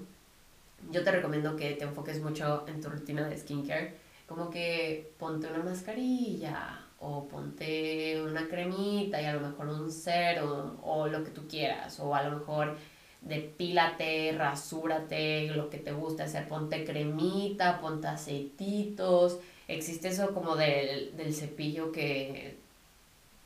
yo 0.90 1.02
te 1.02 1.12
recomiendo 1.12 1.56
que 1.56 1.72
te 1.72 1.84
enfoques 1.84 2.20
mucho 2.20 2.64
en 2.68 2.80
tu 2.80 2.88
rutina 2.88 3.28
de 3.28 3.38
skincare. 3.38 3.94
Como 4.26 4.50
que 4.50 5.12
ponte 5.18 5.46
una 5.48 5.62
mascarilla 5.62 6.80
o 6.98 7.28
ponte 7.28 8.22
una 8.22 8.48
cremita 8.48 9.20
y 9.20 9.26
a 9.26 9.34
lo 9.34 9.40
mejor 9.40 9.68
un 9.68 9.90
serum 9.90 10.78
o 10.82 11.06
lo 11.06 11.22
que 11.24 11.30
tú 11.30 11.46
quieras. 11.48 12.00
O 12.00 12.14
a 12.14 12.22
lo 12.22 12.38
mejor 12.38 12.76
depílate, 13.20 14.32
rasúrate, 14.36 15.48
lo 15.48 15.70
que 15.70 15.78
te 15.78 15.92
gusta 15.92 16.24
hacer. 16.24 16.48
Ponte 16.48 16.84
cremita, 16.84 17.80
ponte 17.80 18.08
aceititos. 18.08 19.38
Existe 19.68 20.08
eso 20.08 20.34
como 20.34 20.56
del, 20.56 21.16
del 21.16 21.34
cepillo 21.34 21.92
que 21.92 22.63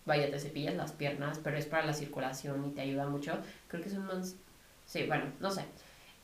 vaya, 0.09 0.29
te 0.29 0.41
cepillas 0.41 0.75
las 0.75 0.91
piernas, 0.91 1.39
pero 1.43 1.57
es 1.57 1.67
para 1.67 1.87
la 1.87 1.93
circulación 1.93 2.67
y 2.67 2.71
te 2.71 2.81
ayuda 2.81 3.07
mucho. 3.07 3.39
Creo 3.69 3.81
que 3.81 3.89
es 3.89 3.95
un... 3.95 4.09
Sí, 4.85 5.05
bueno, 5.07 5.27
no 5.39 5.51
sé. 5.51 5.65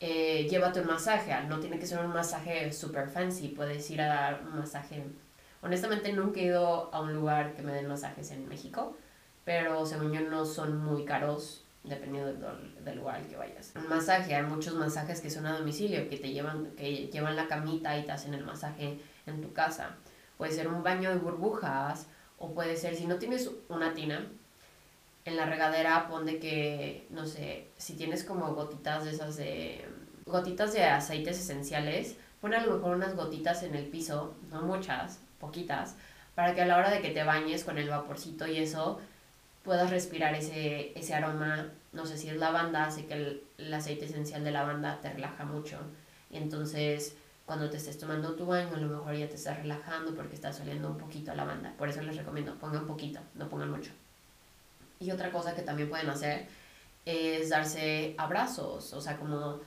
Eh, 0.01 0.47
llévate 0.49 0.81
un 0.81 0.87
masaje, 0.87 1.31
no 1.47 1.59
tiene 1.59 1.79
que 1.79 1.85
ser 1.85 1.99
un 1.99 2.11
masaje 2.11 2.73
super 2.73 3.07
fancy, 3.07 3.47
puedes 3.49 3.89
ir 3.91 4.01
a 4.01 4.07
dar 4.07 4.41
un 4.43 4.59
masaje. 4.59 5.05
Honestamente 5.61 6.11
nunca 6.11 6.41
he 6.41 6.45
ido 6.45 6.93
a 6.93 6.99
un 6.99 7.13
lugar 7.13 7.53
que 7.53 7.61
me 7.61 7.73
den 7.73 7.87
masajes 7.87 8.31
en 8.31 8.49
México, 8.49 8.97
pero 9.45 9.85
según 9.85 10.11
yo 10.11 10.21
no 10.21 10.45
son 10.45 10.83
muy 10.83 11.05
caros 11.05 11.63
dependiendo 11.83 12.33
del, 12.33 12.83
del, 12.83 12.97
lugar 12.97 13.17
al 13.17 13.27
que 13.27 13.37
vayas. 13.37 13.71
Un 13.75 13.87
masaje, 13.87 14.35
hay 14.35 14.43
muchos 14.43 14.73
masajes 14.73 15.21
que 15.21 15.29
son 15.29 15.45
a 15.45 15.57
domicilio, 15.57 16.09
que 16.09 16.17
te 16.17 16.31
llevan, 16.31 16.71
que 16.75 17.07
llevan 17.07 17.35
la 17.35 17.47
camita 17.47 17.97
y 17.97 18.05
te 18.05 18.11
hacen 18.11 18.33
el 18.33 18.43
masaje 18.43 18.99
en 19.27 19.41
tu 19.41 19.53
casa. 19.53 19.95
Puede 20.37 20.51
ser 20.51 20.67
un 20.67 20.83
baño 20.83 21.11
de 21.11 21.17
burbujas, 21.17 22.07
o 22.37 22.53
puede 22.53 22.75
ser, 22.77 22.95
si 22.95 23.05
no 23.05 23.17
tienes 23.17 23.49
una 23.69 23.93
tina, 23.93 24.27
en 25.25 25.35
la 25.35 25.45
regadera 25.45 26.07
pon 26.07 26.25
de 26.25 26.39
que, 26.39 27.07
no 27.09 27.25
sé, 27.25 27.67
si 27.77 27.93
tienes 27.93 28.23
como 28.23 28.53
gotitas 28.53 29.05
de 29.05 29.11
esas 29.11 29.37
de... 29.37 29.85
gotitas 30.25 30.73
de 30.73 30.83
aceites 30.83 31.39
esenciales, 31.39 32.17
pon 32.41 32.53
a 32.53 32.65
lo 32.65 32.75
mejor 32.75 32.95
unas 32.95 33.15
gotitas 33.15 33.63
en 33.63 33.75
el 33.75 33.85
piso, 33.85 34.35
no 34.51 34.61
muchas, 34.61 35.19
poquitas, 35.39 35.95
para 36.35 36.53
que 36.53 36.61
a 36.61 36.65
la 36.65 36.77
hora 36.77 36.91
de 36.91 37.01
que 37.01 37.09
te 37.09 37.23
bañes 37.23 37.63
con 37.63 37.77
el 37.77 37.89
vaporcito 37.89 38.45
y 38.45 38.57
eso, 38.57 38.99
puedas 39.63 39.89
respirar 39.89 40.35
ese, 40.35 40.97
ese 40.97 41.15
aroma, 41.15 41.71
no 41.91 42.05
sé 42.05 42.17
si 42.17 42.29
es 42.29 42.37
lavanda, 42.37 42.85
hace 42.85 43.07
que 43.07 43.41
el, 43.57 43.73
aceite 43.73 44.05
esencial 44.05 44.43
de 44.43 44.51
lavanda 44.51 44.99
te 45.01 45.11
relaja 45.11 45.43
mucho. 45.43 45.79
Entonces 46.29 47.17
cuando 47.45 47.69
te 47.69 47.77
estés 47.77 47.97
tomando 47.97 48.33
tu 48.33 48.45
baño, 48.45 48.75
a 48.75 48.79
lo 48.79 48.87
mejor 48.87 49.15
ya 49.15 49.29
te 49.29 49.35
estás 49.35 49.57
relajando 49.57 50.15
porque 50.15 50.35
estás 50.35 50.59
oliendo 50.61 50.89
un 50.89 50.97
poquito 50.97 51.31
a 51.31 51.35
lavanda. 51.35 51.73
Por 51.77 51.89
eso 51.89 52.01
les 52.01 52.17
recomiendo, 52.17 52.55
pongan 52.55 52.87
poquito, 52.87 53.19
no 53.35 53.47
pongan 53.47 53.69
mucho. 53.69 53.91
Y 54.99 55.11
otra 55.11 55.31
cosa 55.31 55.53
que 55.53 55.61
también 55.61 55.89
pueden 55.89 56.09
hacer 56.09 56.47
es 57.05 57.49
darse 57.49 58.15
abrazos, 58.17 58.93
o 58.93 59.01
sea, 59.01 59.17
como 59.17 59.59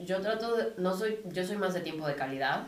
yo 0.00 0.20
trato 0.20 0.56
de, 0.56 0.74
no 0.78 0.96
soy, 0.96 1.20
yo 1.26 1.44
soy 1.46 1.56
más 1.56 1.72
de 1.72 1.82
tiempo 1.82 2.04
de 2.08 2.16
calidad, 2.16 2.66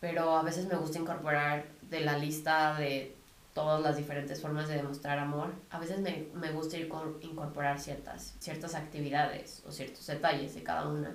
pero 0.00 0.34
a 0.36 0.42
veces 0.42 0.66
me 0.66 0.76
gusta 0.76 0.98
incorporar 0.98 1.66
de 1.82 2.00
la 2.00 2.16
lista 2.16 2.74
de 2.78 3.14
todas 3.52 3.82
las 3.82 3.98
diferentes 3.98 4.40
formas 4.40 4.68
de 4.68 4.76
demostrar 4.76 5.18
amor, 5.18 5.52
a 5.68 5.78
veces 5.78 6.00
me, 6.00 6.28
me 6.32 6.50
gusta 6.50 6.78
incorporar 6.78 7.78
ciertas, 7.78 8.34
ciertas 8.38 8.74
actividades 8.74 9.62
o 9.66 9.70
ciertos 9.70 10.06
detalles 10.06 10.54
de 10.54 10.62
cada 10.62 10.88
una 10.88 11.14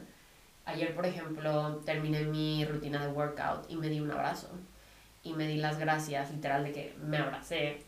Ayer, 0.67 0.93
por 0.93 1.05
ejemplo, 1.05 1.77
terminé 1.85 2.23
mi 2.23 2.65
rutina 2.65 3.01
de 3.01 3.07
workout 3.13 3.71
y 3.71 3.77
me 3.77 3.87
di 3.87 4.01
un 4.01 4.11
abrazo. 4.11 4.49
Y 5.23 5.31
me 5.31 5.47
di 5.47 5.55
las 5.55 5.79
gracias, 5.79 6.29
literal, 6.29 6.65
de 6.65 6.73
que 6.73 6.93
me 7.01 7.17
abracé. 7.17 7.79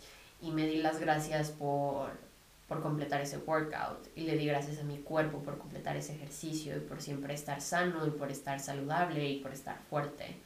Y 0.41 0.51
me 0.51 0.65
di 0.65 0.77
las 0.77 0.97
gracias 0.97 1.49
por, 1.49 2.09
por 2.69 2.81
completar 2.81 3.19
ese 3.19 3.37
workout. 3.39 4.07
Y 4.15 4.21
le 4.21 4.37
di 4.37 4.45
gracias 4.45 4.79
a 4.79 4.83
mi 4.83 4.99
cuerpo 4.99 5.43
por 5.43 5.57
completar 5.57 5.97
ese 5.97 6.15
ejercicio 6.15 6.77
y 6.77 6.79
por 6.79 7.01
siempre 7.01 7.33
estar 7.33 7.59
sano 7.59 8.07
y 8.07 8.11
por 8.11 8.31
estar 8.31 8.61
saludable 8.61 9.29
y 9.29 9.41
por 9.41 9.51
estar 9.51 9.77
fuerte. 9.89 10.37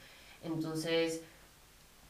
Entonces, 0.41 1.21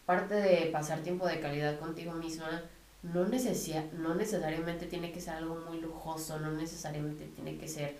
parte 0.05 0.35
de 0.35 0.67
pasar 0.67 1.01
tiempo 1.01 1.27
de 1.27 1.41
calidad 1.41 1.77
contigo 1.79 2.13
misma 2.13 2.63
no, 3.03 3.25
no 3.25 4.15
necesariamente 4.15 4.85
tiene 4.85 5.11
que 5.11 5.19
ser 5.19 5.33
algo 5.33 5.55
muy 5.67 5.81
lujoso, 5.81 6.39
no 6.39 6.51
necesariamente 6.51 7.25
tiene 7.35 7.57
que 7.57 7.67
ser 7.67 7.97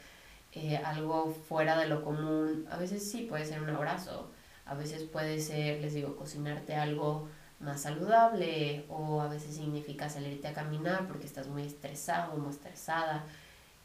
eh, 0.56 0.78
algo 0.78 1.34
fuera 1.48 1.78
de 1.78 1.88
lo 1.88 2.04
común. 2.04 2.68
A 2.70 2.78
veces 2.78 3.10
sí 3.10 3.24
puede 3.30 3.46
ser 3.46 3.62
un 3.62 3.70
abrazo, 3.70 4.30
a 4.66 4.76
veces 4.76 5.04
puede 5.04 5.39
ser, 5.39 5.82
les 5.82 5.94
digo, 5.94 6.16
cocinarte 6.16 6.76
algo 6.76 7.28
más 7.60 7.82
saludable 7.82 8.86
o 8.89 9.22
a 9.22 9.28
veces 9.28 9.56
significa 9.56 10.10
salirte 10.10 10.48
a 10.48 10.54
caminar 10.54 11.08
porque 11.08 11.26
estás 11.26 11.48
muy 11.48 11.63
estresado 11.63 12.34
o 12.34 12.38
muy 12.38 12.52
estresada 12.52 13.24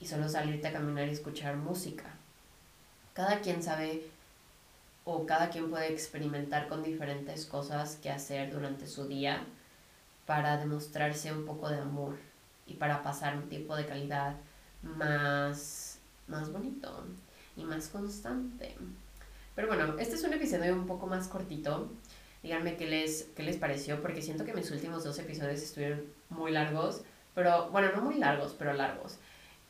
y 0.01 0.07
solo 0.07 0.29
salirte 0.29 0.69
a 0.69 0.73
caminar 0.73 1.09
y 1.09 1.13
escuchar 1.13 1.57
música. 1.57 2.05
Cada 3.15 3.41
quien 3.41 3.63
sabe 3.63 4.03
o 5.05 5.25
cada 5.25 5.49
quien 5.49 5.71
puede 5.71 5.91
experimentar 5.93 6.69
con 6.69 6.83
diferentes 6.83 7.47
cosas 7.47 7.97
que 7.97 8.11
hacer 8.11 8.53
durante 8.53 8.87
su 8.87 9.09
día 9.09 9.45
para 10.27 10.59
demostrarse 10.59 11.33
un 11.33 11.47
poco 11.47 11.71
de 11.71 11.81
amor 11.81 12.17
y 12.67 12.75
para 12.75 13.03
pasar 13.03 13.37
un 13.37 13.49
tiempo 13.49 13.75
de 13.75 13.87
calidad 13.87 14.37
más 14.83 15.88
más 16.29 16.53
bonito 16.53 17.05
y 17.57 17.65
más 17.65 17.89
constante. 17.89 18.77
Pero 19.55 19.69
bueno, 19.69 19.99
este 19.99 20.15
es 20.15 20.25
un 20.25 20.33
episodio 20.33 20.75
un 20.75 20.87
poco 20.87 21.07
más 21.07 21.27
cortito. 21.27 21.91
Díganme 22.43 22.77
qué 22.77 22.87
les, 22.87 23.25
qué 23.37 23.43
les 23.43 23.57
pareció, 23.57 24.01
porque 24.01 24.23
siento 24.23 24.45
que 24.45 24.55
mis 24.55 24.71
últimos 24.71 25.03
dos 25.03 25.19
episodios 25.19 25.61
estuvieron 25.61 26.05
muy 26.31 26.53
largos, 26.53 27.03
pero 27.35 27.69
bueno, 27.71 27.91
no 27.95 28.03
muy 28.03 28.15
largos, 28.15 28.55
pero 28.57 28.73
largos. 28.73 29.19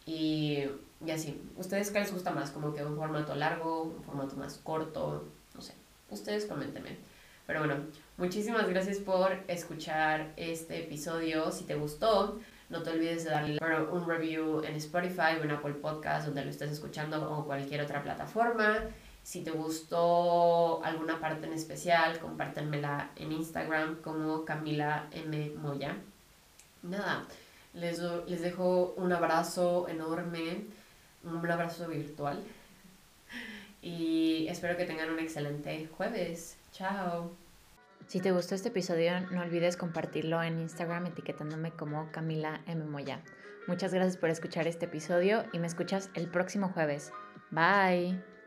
Y, 0.05 0.65
y 1.05 1.11
así, 1.11 1.41
¿ustedes 1.57 1.91
qué 1.91 2.01
les 2.01 2.13
gusta 2.13 2.31
más? 2.31 2.51
Como 2.51 2.75
que 2.75 2.85
un 2.85 2.97
formato 2.97 3.35
largo, 3.35 3.85
un 3.85 4.05
formato 4.05 4.37
más 4.37 4.59
corto, 4.59 5.27
no 5.55 5.63
sé, 5.63 5.73
ustedes 6.11 6.45
coméntenme. 6.45 6.99
Pero 7.47 7.61
bueno, 7.61 7.77
muchísimas 8.19 8.69
gracias 8.69 8.99
por 8.99 9.33
escuchar 9.49 10.35
este 10.37 10.85
episodio. 10.85 11.51
Si 11.51 11.65
te 11.65 11.77
gustó, 11.77 12.39
no 12.69 12.83
te 12.83 12.91
olvides 12.91 13.25
de 13.25 13.31
darle 13.31 13.59
un 13.91 14.07
review 14.07 14.63
en 14.63 14.75
Spotify 14.77 15.37
o 15.41 15.45
en 15.45 15.51
Apple 15.53 15.75
Podcast, 15.75 16.27
donde 16.27 16.45
lo 16.45 16.51
estés 16.51 16.71
escuchando 16.71 17.31
o 17.33 17.45
cualquier 17.45 17.81
otra 17.81 18.03
plataforma. 18.03 18.81
Si 19.23 19.43
te 19.43 19.51
gustó 19.51 20.83
alguna 20.85 21.21
parte 21.21 21.47
en 21.47 21.53
especial, 21.53 22.19
compártenmela 22.19 23.11
en 23.17 23.33
Instagram 23.33 23.97
como 24.03 24.45
Camila 24.45 25.07
M. 25.13 25.53
Moya. 25.57 25.97
Nada, 26.83 27.27
les, 27.75 28.01
les 28.27 28.41
dejo 28.43 28.95
un 28.97 29.13
abrazo 29.13 29.89
enorme, 29.89 30.65
un 31.25 31.51
abrazo 31.51 31.89
virtual. 31.89 32.43
Y 33.81 34.47
espero 34.49 34.77
que 34.77 34.85
tengan 34.85 35.11
un 35.11 35.19
excelente 35.19 35.89
jueves. 35.97 36.57
Chao. 36.73 37.48
Si 38.09 38.21
te 38.21 38.33
gustó 38.33 38.55
este 38.55 38.69
episodio, 38.71 39.21
no 39.31 39.43
olvides 39.43 39.77
compartirlo 39.77 40.43
en 40.43 40.61
Instagram 40.61 41.05
etiquetándome 41.07 41.73
como 41.73 42.11
Camila 42.11 42.63
M. 42.67 42.87
Moya. 42.87 43.23
Muchas 43.67 43.93
gracias 43.93 44.17
por 44.17 44.31
escuchar 44.31 44.67
este 44.67 44.87
episodio 44.87 45.45
y 45.53 45.59
me 45.59 45.67
escuchas 45.67 46.09
el 46.15 46.31
próximo 46.31 46.71
jueves. 46.71 47.13
Bye. 47.51 48.38